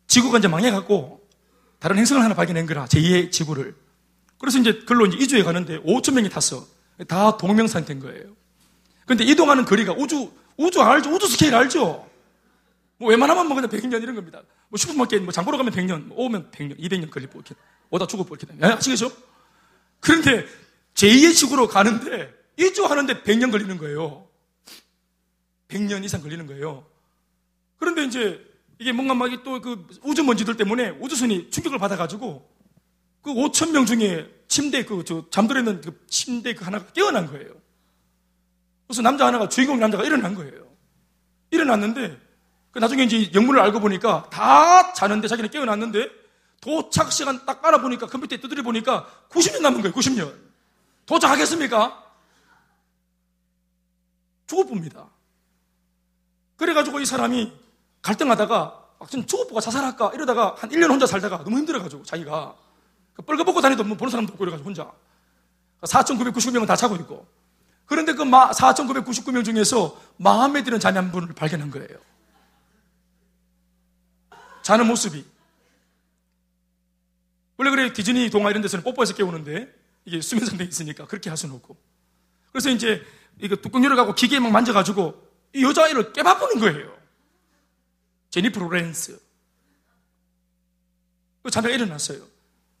[0.06, 1.20] 지구가 이제 망해갖고
[1.80, 3.74] 다른 행성을 하나 발견한 거라 제2의 지구를.
[4.38, 6.64] 그래서 이제 글로 이제 이주해 가는데 5천 명이 탔어.
[7.08, 8.36] 다 동면 상태인 거예요.
[9.04, 11.10] 근데 이동하는 거리가 우주, 우주 알죠?
[11.10, 12.08] 우주 스케일 알죠?
[12.98, 14.42] 뭐 웬만하면 뭐 그냥 100년 이런 겁니다.
[14.68, 17.56] 뭐 슈퍼마켓, 뭐 장보러 가면 100년, 뭐 오면 100년, 200년 걸리고 이렇게
[17.90, 18.54] 오다 죽어고 이렇게.
[18.62, 19.10] 예, 아시겠죠?
[19.98, 20.46] 그런데
[20.94, 24.27] 제2의 지구로 가는데 이주하는데 100년 걸리는 거예요.
[25.68, 26.86] 100년 이상 걸리는 거예요.
[27.78, 28.44] 그런데 이제
[28.78, 32.48] 이게 뭔가 막 또 그 우주 먼지들 때문에 우주선이 충격을 받아가지고
[33.22, 37.52] 그 5천 명 중에 침대 그 저 잠들어 있는 그 침대 그 하나가 깨어난 거예요.
[38.86, 40.66] 그래서 남자 하나가 주인공 남자가 일어난 거예요.
[41.50, 42.18] 일어났는데
[42.70, 46.08] 그 나중에 이제 영문을 알고 보니까 다 자는데 자기는 깨어났는데
[46.60, 49.94] 도착 시간 딱 깔아보니까 컴퓨터에 두드려 보니까 90년 남은 거예요.
[49.94, 50.34] 90년.
[51.06, 52.04] 도착하겠습니까?
[54.46, 55.08] 죽어봅니다.
[56.58, 57.52] 그래가지고 이 사람이
[58.02, 62.54] 갈등하다가 좀 죽어보고 자살할까 이러다가 한 1년 혼자 살다가 너무 힘들어가지고 자기가
[63.14, 64.92] 그 뻘거벗고 다니도 뭐 보는 사람도 없고 이래가지고 혼자.
[65.82, 67.26] 4,999명은 다 자고 있고.
[67.86, 71.98] 그런데 그 4,999명 중에서 마음에 드는 자녀 한 분을 발견한 거예요.
[74.62, 75.24] 자는 모습이.
[77.56, 79.72] 원래 그래 디즈니 동화 이런 데서는 뽀뽀해서 깨우는데
[80.04, 81.76] 이게 수면 상태에 있으니까 그렇게 할 수는 없고.
[82.52, 83.02] 그래서 이제
[83.40, 86.96] 이거 뚜껑 열어가고 기계에 막 만져가지고 이 여자아이를 깨바꾸는 거예요.
[88.30, 89.18] 제니프 로렌스.
[91.42, 92.22] 그 자녀가 일어났어요.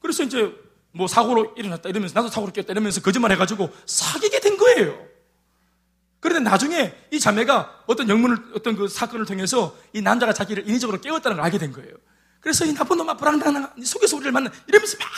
[0.00, 0.54] 그래서 이제
[0.92, 5.06] 뭐 사고로 일어났다 이러면서 나도 사고로 꼈다 이러면서 거짓말 해가지고 사귀게 된 거예요.
[6.20, 11.36] 그런데 나중에 이 자매가 어떤 영문을, 어떤 그 사건을 통해서 이 남자가 자기를 인위적으로 깨웠다는
[11.36, 11.94] 걸 알게 된 거예요.
[12.40, 15.08] 그래서 이 나쁜 놈아 불안당한 속여서 우리를 만나 이러면서 막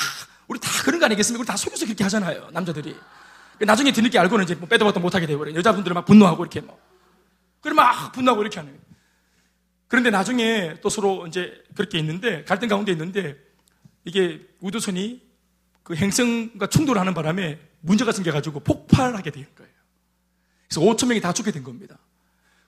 [0.49, 1.41] 우리 다 그런 거 아니겠습니까?
[1.41, 2.51] 우리 다 속여서 그렇게 하잖아요.
[2.53, 2.97] 남자들이.
[3.61, 5.55] 나중에 뒤늦게 알고는 이제 뭐 빼도 박도 못하게 되버려요.
[5.57, 6.79] 여자분들은 막 분노하고 이렇게 뭐.
[7.61, 8.85] 그래 막 분노하고 이렇게 하는 거예요.
[9.89, 13.37] 그런데 나중에 또 서로 이제 그렇게 있는데 갈등 가운데 있는데
[14.05, 15.29] 이게 우주선이
[15.83, 19.73] 그 행성과 충돌하는 바람에 문제가 생겨가지고 폭발하게 된 거예요.
[20.69, 21.99] 그래서 5천 명이 다 죽게 된 겁니다.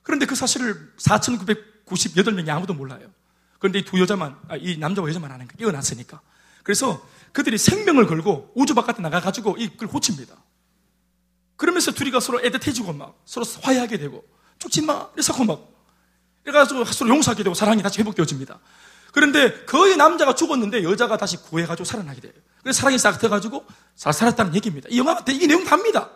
[0.03, 3.09] 그런데 그 사실을 4,998명이 아무도 몰라요.
[3.61, 5.57] 그런데 이 두 여자만, 아, 이 남자와 여자만 아는 거예요.
[5.59, 6.21] 깨어났으니까.
[6.65, 10.35] 그래서 그들이 생명을 걸고 우주 바깥에 나가가지고 이걸 고칩니다.
[11.57, 14.25] 그러면서 둘이가 서로 애틋해지고 막 서로 화해하게 되고
[14.63, 15.09] 죽지 마!
[15.15, 15.69] 이래서 막
[16.45, 18.61] 이래가지고 서로 용서하게 되고 사랑이 다시 회복되어집니다.
[19.13, 22.33] 그런데 거의 남자가 죽었는데 여자가 다시 구해가지고 살아나게 돼요.
[22.63, 24.89] 그래서 사랑이 싹 터가지고 잘 살았다는 얘기입니다.
[24.91, 26.11] 이 영화가 이 내용 답니다.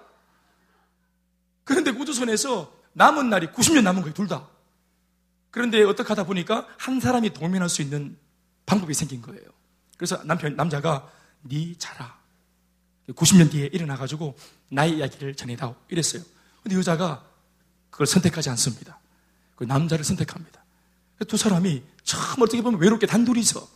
[1.65, 4.47] 그런데 우주선에서 남은 날이 90년 남은 거예요, 둘 다.
[5.51, 8.17] 그런데 어떻게 하다 보니까 한 사람이 동면할 수 있는
[8.65, 9.43] 방법이 생긴 거예요.
[9.97, 11.11] 그래서 남편, 남자가
[11.43, 12.17] 네 자라.
[13.09, 14.37] 90년 뒤에 일어나가지고
[14.69, 15.75] 나의 이야기를 전해다오.
[15.89, 16.23] 이랬어요.
[16.63, 17.26] 근데 여자가
[17.97, 19.01] 그걸 선택하지 않습니다.
[19.55, 20.63] 그 남자를 선택합니다.
[21.29, 23.67] 두 사람이 참 어떻게 보면 외롭게 단둘이서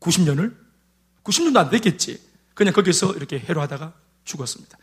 [0.00, 0.56] 90년을
[1.22, 2.20] 90년도 안 됐겠지.
[2.54, 4.76] 그냥 거기서 이렇게 해로하다가 죽었습니다.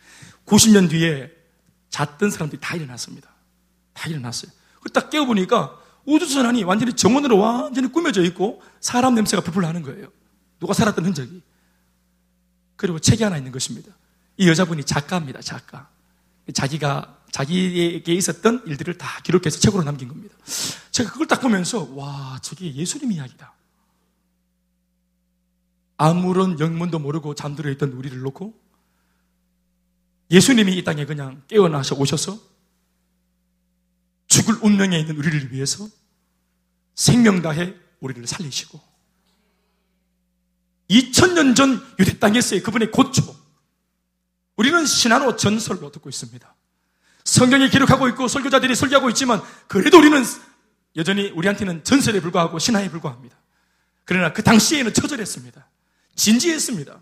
[0.46, 1.30] 90년 뒤에
[1.90, 3.28] 잤던 사람들이 다 일어났습니다.
[3.92, 4.50] 다 일어났어요.
[4.94, 10.08] 딱 깨워보니까 우주선안이 완전히 정원으로 완전히 꾸며져 있고 사람 냄새가 풀풀 나는 거예요.
[10.58, 11.42] 누가 살았던 흔적이.
[12.76, 13.92] 그리고 책이 하나 있는 것입니다.
[14.38, 15.90] 이 여자분이 작가입니다, 작가.
[16.52, 20.34] 자기가, 자기에게 있었던 일들을 다 기록해서 책으로 남긴 겁니다.
[20.90, 23.54] 제가 그걸 딱 보면서, 와, 저게 예수님 이야기다.
[25.98, 28.54] 아무런 영문도 모르고 잠들어 있던 우리를 놓고
[30.30, 32.38] 예수님이 이 땅에 그냥 깨어나셔 오셔서
[34.28, 35.88] 죽을 운명에 있는 우리를 위해서
[36.94, 38.80] 생명 다해 우리를 살리시고
[40.90, 43.22] 2000년 전 유대 땅에서의 그분의 고초
[44.58, 46.54] 우리는 신화로 전설로 듣고 있습니다.
[47.24, 50.22] 성경이 기록하고 있고 설교자들이 설교하고 있지만 그래도 우리는
[50.96, 53.38] 여전히 우리한테는 전설에 불과하고 신화에 불과합니다.
[54.04, 55.68] 그러나 그 당시에는 처절했습니다.
[56.16, 57.00] 진지했습니다.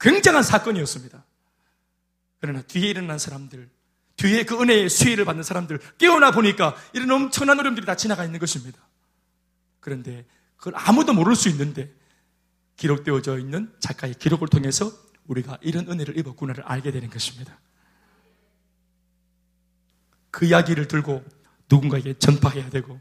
[0.00, 1.22] 굉장한 사건이었습니다.
[2.40, 3.68] 그러나 뒤에 일어난 사람들,
[4.16, 8.80] 뒤에 그 은혜의 수혜를 받는 사람들 깨어나 보니까 이런 엄청난 어려움들이 다 지나가 있는 것입니다.
[9.80, 10.24] 그런데
[10.56, 11.92] 그걸 아무도 모를 수 있는데
[12.76, 14.90] 기록되어져 있는 작가의 기록을 통해서
[15.28, 17.58] 우리가 이런 은혜를 입었구나를 알게 되는 것입니다.
[20.30, 21.24] 그 이야기를 들고
[21.70, 23.00] 누군가에게 전파해야 되고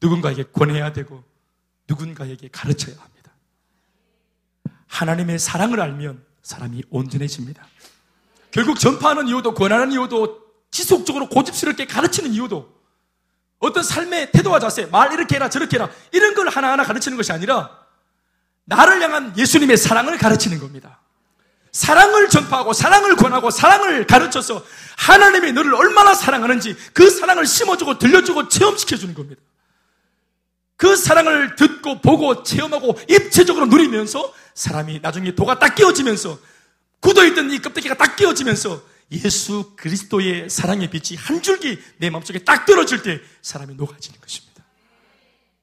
[0.00, 1.24] 누군가에게 권해야 되고
[1.88, 3.32] 누군가에게 가르쳐야 합니다.
[4.86, 7.66] 하나님의 사랑을 알면 사람이 온전해집니다.
[8.50, 12.72] 결국 전파하는 이유도 권하는 이유도 지속적으로 고집스럽게 가르치는 이유도
[13.58, 17.84] 어떤 삶의 태도와 자세, 말 이렇게 해라 저렇게 해라 이런 걸 하나하나 가르치는 것이 아니라
[18.64, 21.00] 나를 향한 예수님의 사랑을 가르치는 겁니다.
[21.74, 24.64] 사랑을 전파하고 사랑을 권하고 사랑을 가르쳐서
[24.96, 29.42] 하나님이 너를 얼마나 사랑하는지 그 사랑을 심어주고 들려주고 체험시켜주는 겁니다.
[30.76, 36.38] 그 사랑을 듣고 보고 체험하고 입체적으로 누리면서 사람이 나중에 도가 딱 끼워지면서
[37.00, 43.02] 굳어있던 이 껍데기가 딱 끼워지면서 예수 그리스도의 사랑의 빛이 한 줄기 내 마음속에 딱 떨어질
[43.02, 44.64] 때 사람이 녹아지는 것입니다.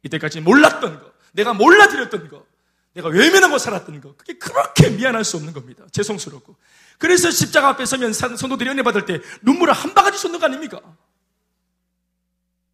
[0.04, 2.46] 이때까지 몰랐던 거, 내가 몰라드렸던 거,
[2.94, 5.86] 내가 외면하고 살았던 거, 그게 그렇게 미안할 수 없는 겁니다.
[5.92, 6.56] 죄송스럽고.
[6.98, 10.82] 그래서 십자가 앞에 서면 성도들이 은혜 받을 때 눈물을 한 바가지 쏟는 거 아닙니까?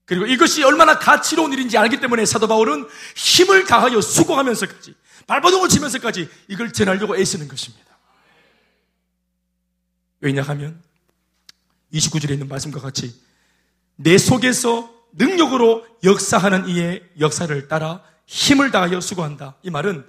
[0.05, 4.95] 그리고 이것이 얼마나 가치로운 일인지 알기 때문에 사도 바울은 힘을 다하여 수고하면서까지
[5.27, 7.85] 발버둥을 치면서까지 이걸 전하려고 애쓰는 것입니다.
[10.21, 10.81] 왜냐 하면
[11.93, 13.13] 29절에 있는 말씀과 같이
[13.97, 19.55] 내 속에서 능력으로 역사하는 이의 역사를 따라 힘을 다하여 수고한다.
[19.63, 20.05] 이 말은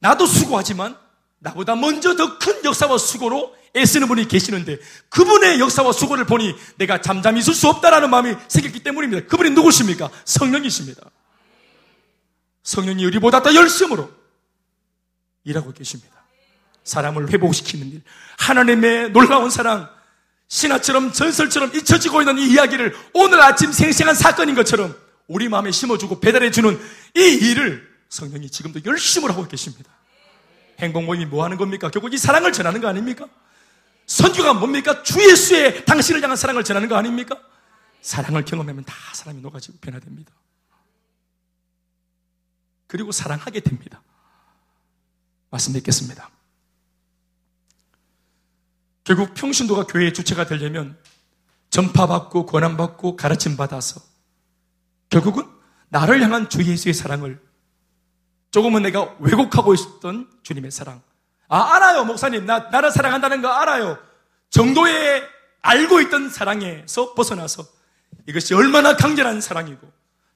[0.00, 0.96] 나도 수고하지만
[1.38, 7.40] 나보다 먼저 더 큰 역사와 수고로 애쓰는 분이 계시는데 그분의 역사와 수고를 보니 내가 잠잠히
[7.40, 9.26] 있을 수 없다라는 마음이 생겼기 때문입니다.
[9.28, 10.10] 그분이 누구십니까?
[10.24, 11.02] 성령이십니다.
[12.64, 14.10] 성령이 우리보다 더 열심으로
[15.44, 16.12] 일하고 계십니다.
[16.84, 18.02] 사람을 회복시키는 일.
[18.38, 19.88] 하나님의 놀라운 사랑,
[20.48, 24.94] 신화처럼 전설처럼 잊혀지고 있는 이 이야기를 오늘 아침 생생한 사건인 것처럼
[25.28, 26.80] 우리 마음에 심어주고 배달해주는
[27.16, 29.90] 이 일을 성령이 지금도 열심으로 하고 계십니다.
[30.78, 31.90] 행복 모임이 뭐 하는 겁니까?
[31.90, 33.26] 결국 이 사랑을 전하는 거 아닙니까?
[34.06, 35.02] 선교가 뭡니까?
[35.02, 37.40] 주 예수의 당신을 향한 사랑을 전하는 거 아닙니까?
[38.00, 40.32] 사랑을 경험하면 다 사람이 녹아지고 변화됩니다.
[42.88, 44.02] 그리고 사랑하게 됩니다.
[45.50, 46.30] 말씀 드리겠습니다.
[49.04, 50.98] 결국 평신도가 교회의 주체가 되려면
[51.70, 54.11] 전파받고 권한받고 가르침 받아서
[55.12, 55.46] 결국은
[55.90, 57.38] 나를 향한 주 예수의 사랑을
[58.50, 61.02] 조금은 내가 왜곡하고 있었던 주님의 사랑.
[61.48, 62.46] 아, 알아요, 목사님.
[62.46, 63.98] 나, 나를 사랑한다는 거 알아요.
[64.48, 65.22] 정도의
[65.60, 67.64] 알고 있던 사랑에서 벗어나서
[68.26, 69.86] 이것이 얼마나 강렬한 사랑이고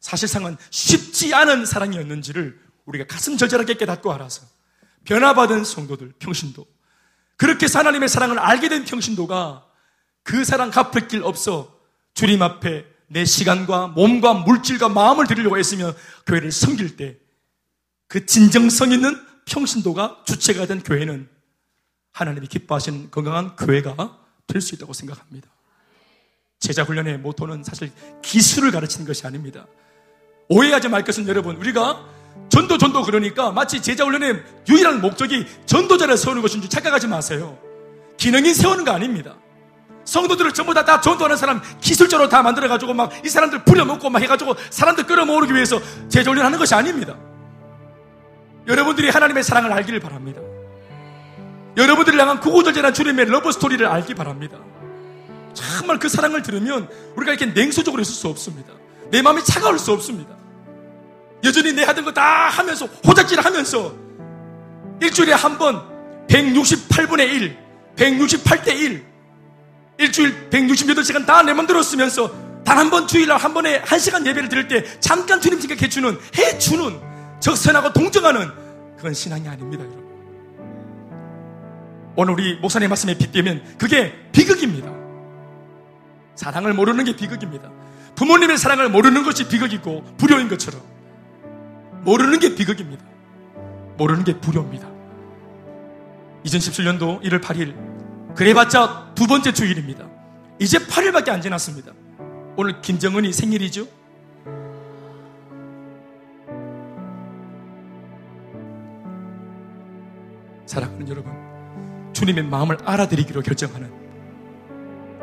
[0.01, 4.43] 사실상은 쉽지 않은 사랑이었는지를 우리가 가슴 절절하게 깨닫고 알아서
[5.05, 6.67] 변화받은 성도들, 평신도.
[7.39, 9.65] 그렇게 하나님의 사랑을 알게 된 평신도가
[10.23, 11.75] 그 사랑 갚을 길 없어
[12.13, 15.95] 주님 앞에 내 시간과 몸과 물질과 마음을 드리려고 했으며
[16.27, 17.27] 교회를 섬길 때
[18.09, 21.29] 그 진정성 있는 평신도가 주체가 된 교회는
[22.13, 25.49] 하나님이 기뻐하시는 건강한 교회가 될 수 있다고 생각합니다.
[26.59, 27.93] 제자 훈련의 모토는 사실
[28.23, 29.67] 기술을 가르치는 것이 아닙니다.
[30.49, 32.07] 오해하지 말 것은 여러분, 우리가
[32.49, 37.59] 전도 전도 그러니까 마치 제자 훈련의 유일한 목적이 전도자를 세우는 것인 줄 착각하지 마세요.
[38.17, 39.37] 기능이 세우는 거 아닙니다.
[40.07, 44.55] 성도들을 전부 다, 다 전도하는 사람 기술적으로 다 만들어가지고 막 이 사람들 부려놓고 막 해가지고
[44.71, 47.17] 사람들 끌어모으기 위해서 재조련 하는 것이 아닙니다.
[48.67, 50.41] 여러분들이 하나님의 사랑을 알기를 바랍니다.
[51.77, 54.57] 여러분들을 향한 구구절절한 주님의 러브 스토리를 알기 바랍니다.
[55.55, 58.73] 정말 그 사랑을 들으면 우리가 이렇게 냉소적으로 있을 수 없습니다.
[59.11, 60.35] 내 마음이 차가울 수 없습니다.
[61.45, 63.93] 여전히 내 하던 거 다 하면서 호작질 하면서
[65.01, 65.83] 일주일에 한 번
[66.29, 67.57] 168분의 1,
[67.97, 69.05] 168대 1,
[69.99, 72.31] 일주일 168시간 다 내 맘대로 쓰면서
[72.65, 77.01] 단 한 번 주일날 한 번에 한 시간 예배를 드릴 때 잠깐 주님 생각해주는, 해주는,
[77.41, 78.51] 적선하고 동정하는
[78.97, 80.05] 그건 신앙이 아닙니다, 여러분.
[82.17, 84.91] 오늘 우리 목사님 말씀에 빗대면 그게 비극입니다.
[86.35, 87.71] 사랑을 모르는 게 비극입니다.
[88.17, 90.81] 부모님의 사랑을 모르는 것이 비극이고 불효인 것처럼
[92.03, 93.05] 모르는 게 비극입니다.
[93.97, 94.89] 모르는 게 불효입니다.
[96.45, 100.07] 2017년도 1월 8일 그래봤자 두 번째 주일입니다.
[100.61, 101.93] 이제 8일밖에 안 지났습니다.
[102.57, 103.87] 오늘 김정은이 생일이죠?
[110.67, 111.33] 사랑하는 여러분,
[112.13, 113.91] 주님의 마음을 알아들이기로 결정하는.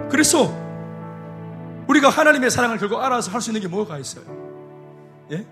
[0.09, 0.51] 그래서
[1.87, 4.23] 우리가 하나님의 사랑을 결국 알아서 할 수 있는 게 뭐가 있어요?
[5.31, 5.45] 예?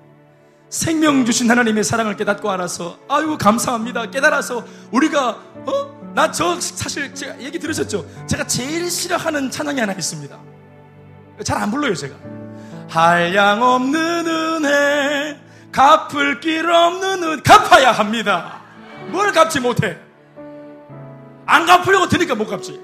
[0.72, 5.30] 생명 주신 하나님의 사랑을 깨닫고 알아서 아유 감사합니다 깨달아서 우리가
[5.68, 6.02] 어?
[6.16, 8.06] 나 저 사실 제가 얘기 들으셨죠?
[8.28, 10.38] 제가 제일 싫어하는 찬양이 하나 있습니다.
[11.46, 12.16] 잘 안 불러요 제가.
[12.90, 15.40] 한량 없는 은혜
[15.72, 18.62] 갚을 길 없는 은 갚아야 합니다.
[19.10, 19.98] 뭘 갚지 못해?
[21.46, 22.78] 안 갚으려고 드니까 못 갚지.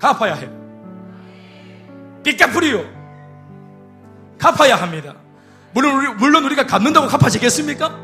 [0.00, 0.48] 갚아야 해.
[2.24, 2.84] 빚 갚으리요.
[4.38, 5.14] 갚아야 합니다.
[5.72, 7.96] 물론, 우리, 물론 우리가 갚는다고 갚아지겠습니까?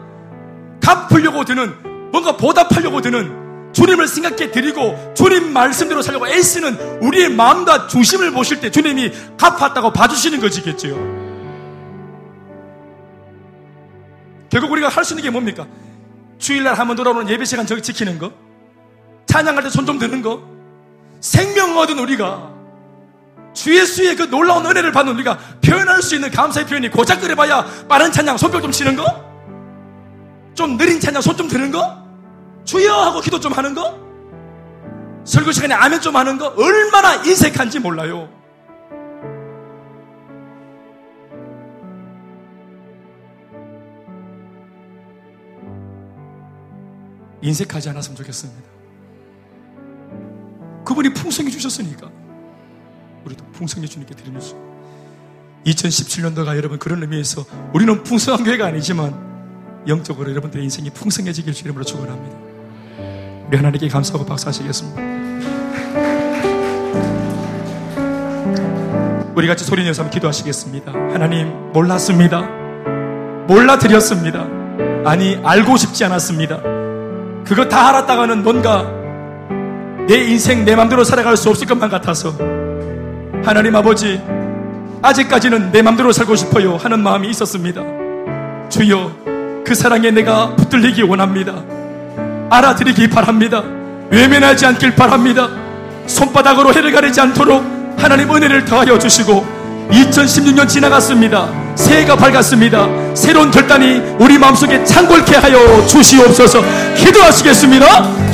[0.80, 8.30] 갚으려고 드는, 뭔가 보답하려고 드는 주님을 생각해 드리고 주님 말씀대로 살려고 애쓰는 우리의 마음과 중심을
[8.30, 10.94] 보실 때 주님이 갚았다고 봐주시는 것이겠지요.
[14.48, 15.66] 결국 우리가 할 수 있는 게 뭡니까?
[16.38, 18.32] 주일날 한번 돌아오는 예배 시간 저기 지키는 거,
[19.26, 20.40] 찬양할 때 손 좀 드는 거,
[21.20, 22.50] 생명 얻은 우리가
[23.56, 28.12] 주 예수의 그 놀라운 은혜를 받는 우리가 표현할 수 있는 감사의 표현이 고작 그래봐야 빠른
[28.12, 29.04] 찬양 손뼉 좀 치는 거?
[30.54, 32.04] 좀 느린 찬양 손 좀 드는 거?
[32.64, 33.98] 주여 하고 기도 좀 하는 거?
[35.24, 36.48] 설교 시간에 아멘 좀 하는 거?
[36.56, 38.28] 얼마나 인색한지 몰라요.
[47.42, 48.62] 인색하지 않았으면 좋겠습니다.
[50.84, 52.10] 그분이 풍성히 주셨으니까.
[53.26, 54.54] 우리도 풍성해 주님께 드리면서
[55.66, 62.36] 2017년도가 여러분 그런 의미에서 우리는 풍성한 교회가 아니지만 영적으로 여러분들의 인생이 풍성해지길 주님으로 축원합니다.
[63.48, 65.02] 우리 하나님께 감사하고 박수하시겠습니다.
[69.34, 70.92] 우리 같이 소리 내서 한번 기도하시겠습니다.
[70.92, 72.42] 하나님 몰랐습니다.
[73.48, 74.46] 몰라 드렸습니다.
[75.04, 76.62] 아니 알고 싶지 않았습니다.
[77.44, 78.84] 그거 다 알았다가는 뭔가
[80.08, 82.36] 내 인생 내 맘대로 살아갈 수 없을 것만 같아서
[83.46, 84.20] 하나님 아버지,
[85.02, 87.80] 아직까지는 내 맘대로 살고 싶어요 하는 마음이 있었습니다.
[88.68, 89.12] 주여,
[89.64, 91.54] 그 사랑에 내가 붙들리기 원합니다.
[92.50, 93.62] 알아들이기 바랍니다.
[94.10, 95.48] 외면하지 않길 바랍니다.
[96.08, 97.64] 손바닥으로 해를 가리지 않도록
[97.96, 99.46] 하나님 은혜를 더하여 주시고
[99.92, 101.48] 2016년 지나갔습니다.
[101.76, 103.14] 새해가 밝았습니다.
[103.14, 106.64] 새로운 결단이 우리 마음속에 창궐케 하여 주시옵소서
[106.96, 107.86] 기도하시겠습니다.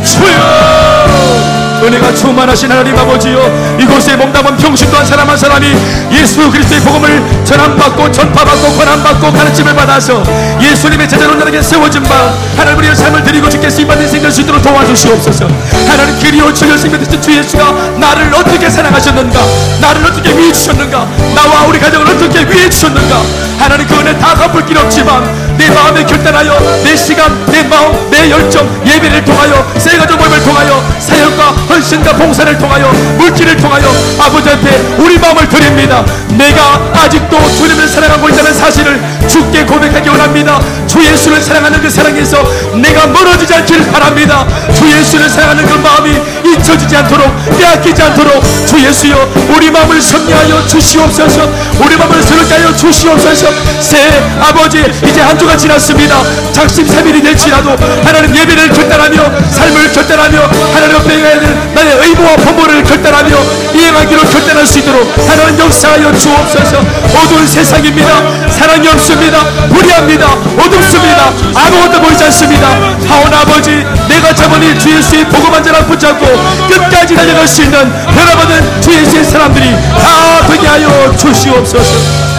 [0.02, 1.41] 주여!
[1.82, 5.66] 은혜가 충만하신 하나님 아버지요 이곳에 몸담은 평신도 한 사람 한 사람이
[6.12, 10.22] 예수 그리스도의 복음을 전함받고 전파받고 권한받고 가르침을 받아서
[10.60, 15.46] 예수님의 제자로 나에게 세워진 바 하나님 우리의 삶을 드리고 주께 쓰임받는 생을 수 있도록 도와주시옵소서.
[15.88, 19.40] 하나님 그리워 주 열심히 듣는 주 예수가 나를 어떻게 사랑하셨는가?
[19.80, 21.08] 나를 어떻게 위해 주셨는가?
[21.34, 23.22] 나와 우리 가정을 어떻게 위해 주셨는가
[23.62, 25.22] 하나님 그 은혜 다 갚을 길 없지만
[25.56, 31.50] 내 마음에 결단하여 내 시간 내 마음 내 열정 예배를 통하여 세가족 모임을 통하여 사역과
[31.68, 33.84] 헌신과 봉사를 통하여 물질을 통하여
[34.18, 36.04] 아버지한테 우리 마음을 드립니다.
[36.36, 40.60] 내가 아직도 주님을 사랑하고 있다는 사실을 주께 고백하기 원합니다.
[40.86, 42.42] 주 예수를 사랑하는 그 사랑에서
[42.74, 44.46] 내가 멀어지지 않기를 바랍니다.
[44.74, 49.16] 주 예수를 사랑하는 그 마음이 잊혀지지 않도록 빼앗기지 않도록 주 예수여
[49.54, 51.48] 우리 마음을 섭리하여 주시옵소서
[51.80, 53.46] 우리 마음을 새롭게 하여 주시옵소서
[53.80, 56.22] 새 아버지 이제 한 주가 지났습니다.
[56.52, 62.84] 작심 3일이 될지라도 하나님 예배를 결단하며 삶을 결단하며 하나님 앞에 가야 되는 나의 의무와 본보를
[62.84, 63.36] 결단하며
[63.74, 66.78] 이행하기로 결단할 수 있도록 하나님 역사하여 주옵소서.
[66.78, 68.48] 어두운 세상입니다.
[68.48, 69.44] 사랑이 없습니다.
[69.68, 70.26] 불의합니다.
[70.56, 71.32] 어둡습니다.
[71.54, 72.68] 아무것도 보이지 않습니다.
[73.08, 76.24] 하온 아버지 내가 저번에 주 예수의 복음한 자를 붙잡고
[76.68, 82.32] 끝까지 달려갈 수 있는 변화받은 주 예수의 사람들이 다 되게 하여 주시옵소서.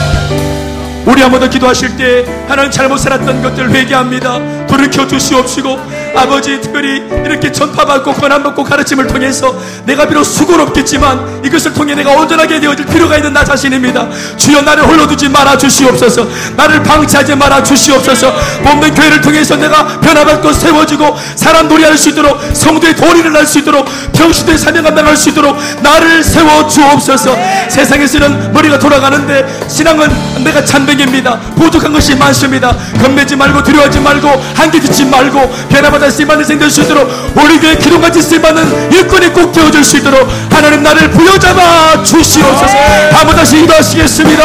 [1.05, 4.39] 우리 한번 더 기도하실 때 하나님 잘못 살았던 것들 회개합니다.
[4.67, 5.77] 돌이켜 주시옵시고
[6.15, 9.55] 아버지 특별히 이렇게 전파받고 권한받고 가르침을 통해서
[9.85, 14.07] 내가 비록 수고롭겠지만 이것을 통해 내가 온전하게 되어질 필요가 있는 나 자신입니다.
[14.37, 16.27] 주여 나를 홀로 두지 말아 주시옵소서.
[16.55, 18.33] 나를 방치하지 말아 주시옵소서.
[18.63, 23.85] 몸된 교회를 통해서 내가 변화받고 세워지고 사람 놀이할 수 있도록 성도의 도리를 할 수 있도록
[24.13, 27.35] 병신의 사명 감당할 수 있도록 나를 세워 주옵소서.
[27.69, 30.09] 세상에서는 머리가 돌아가는데 신앙은
[30.43, 31.39] 내가 찬백입니다.
[31.57, 32.75] 부족한 것이 많습니다.
[33.01, 38.21] 겁내지 말고 두려워하지 말고 한계 듣지 말고 변화받아 쓰임받는 생될 수 있도록 우리 교회 기도같이
[38.21, 42.77] 쓰임받는 일꾼이 꼭 되어줄 수 있도록 하나님 나를 부여잡아 주시옵소서.
[43.11, 44.43] 한번 다시 기도하시겠습니다.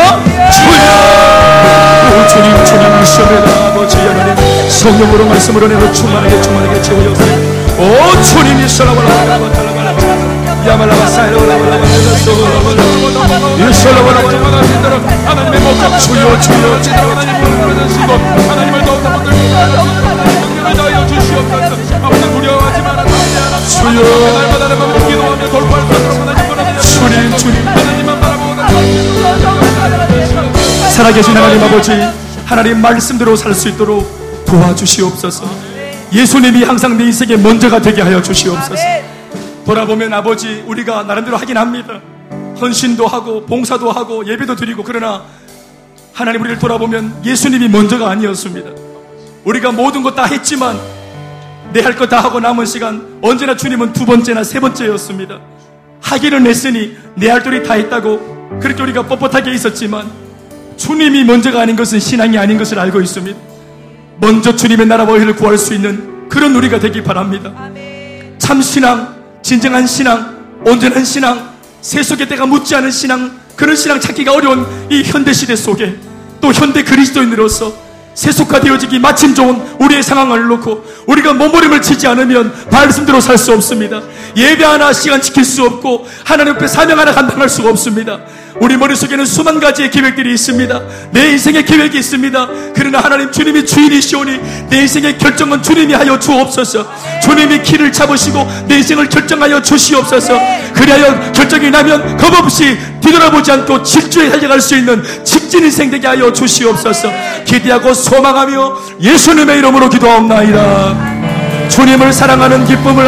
[0.51, 0.73] 주여,
[2.11, 3.69] 오 주님, 주님 미시옵니다.
[3.69, 4.35] 아버지 하나님
[4.69, 7.59] 성령으로 말씀으로 내가 충만하게 충만하게 채워주세요.
[7.79, 8.59] 오 붙들고
[11.19, 11.39] 하여
[26.81, 27.65] 주님, 주님.
[30.91, 31.93] 살아계신 하나님 아버지
[32.45, 35.45] 하나님 말씀대로 살 수 있도록 도와주시옵소서.
[36.13, 38.83] 예수님이 항상 내 인생의 먼저가 되게 하여 주시옵소서.
[39.67, 42.01] 돌아보면 아버지 우리가 나름대로 하긴 합니다.
[42.61, 45.23] 헌신도 하고 봉사도 하고 예배도 드리고 그러나
[46.15, 48.71] 하나님 우리를 돌아보면 예수님이 먼저가 아니었습니다.
[49.45, 50.79] 우리가 모든 것 다 했지만
[51.73, 55.39] 내할것다 하고 남은 시간 언제나 주님은 두 번째나 세 번째였습니다
[56.01, 60.11] 하기는 했으니 내 할 도리 다 했다고 그렇게 우리가 뻣뻣하게 있었지만
[60.77, 63.39] 주님이 먼저가 아닌 것은 신앙이 아닌 것을 알고 있습니다.
[64.21, 67.53] 먼저 주님의 나라와 의를 구할 수 있는 그런 우리가 되기 바랍니다.
[68.39, 71.51] 참 신앙, 진정한 신앙, 온전한 신앙,
[71.81, 75.97] 세속의 때가 묻지 않은 신앙, 그런 신앙 찾기가 어려운 이 현대 시대 속에
[76.41, 77.73] 또 현대 그리스도인으로서
[78.19, 84.03] 세속화되어지기 마침 좋은 우리의 상황을 놓고 우리가 몸부림을 치지 않으면 말씀대로 살 수 없습니다.
[84.37, 88.19] 예배 하나 시간 지킬 수 없고 하나님 앞에 사명 하나 감당할 수가 없습니다.
[88.61, 90.83] 우리 머릿속에는 수만 가지의 계획들이 있습니다.
[91.11, 92.49] 내 인생의 계획이 있습니다.
[92.75, 96.87] 그러나 하나님 주님이 주인이시오니 내 인생의 결정은 주님이 하여 주옵소서.
[97.23, 100.39] 주님이 키를 잡으시고 내 인생을 결정하여 주시옵소서.
[100.75, 107.11] 그리하여 결정이 나면 겁없이 뒤돌아보지 않고 질주에 달려갈 수 있는 직진 인생 되게 하여 주시옵소서.
[107.45, 111.19] 기대하고 소망하며 예수님의 이름으로 기도하옵나이다.
[111.69, 113.07] 주님을 사랑하는 기쁨을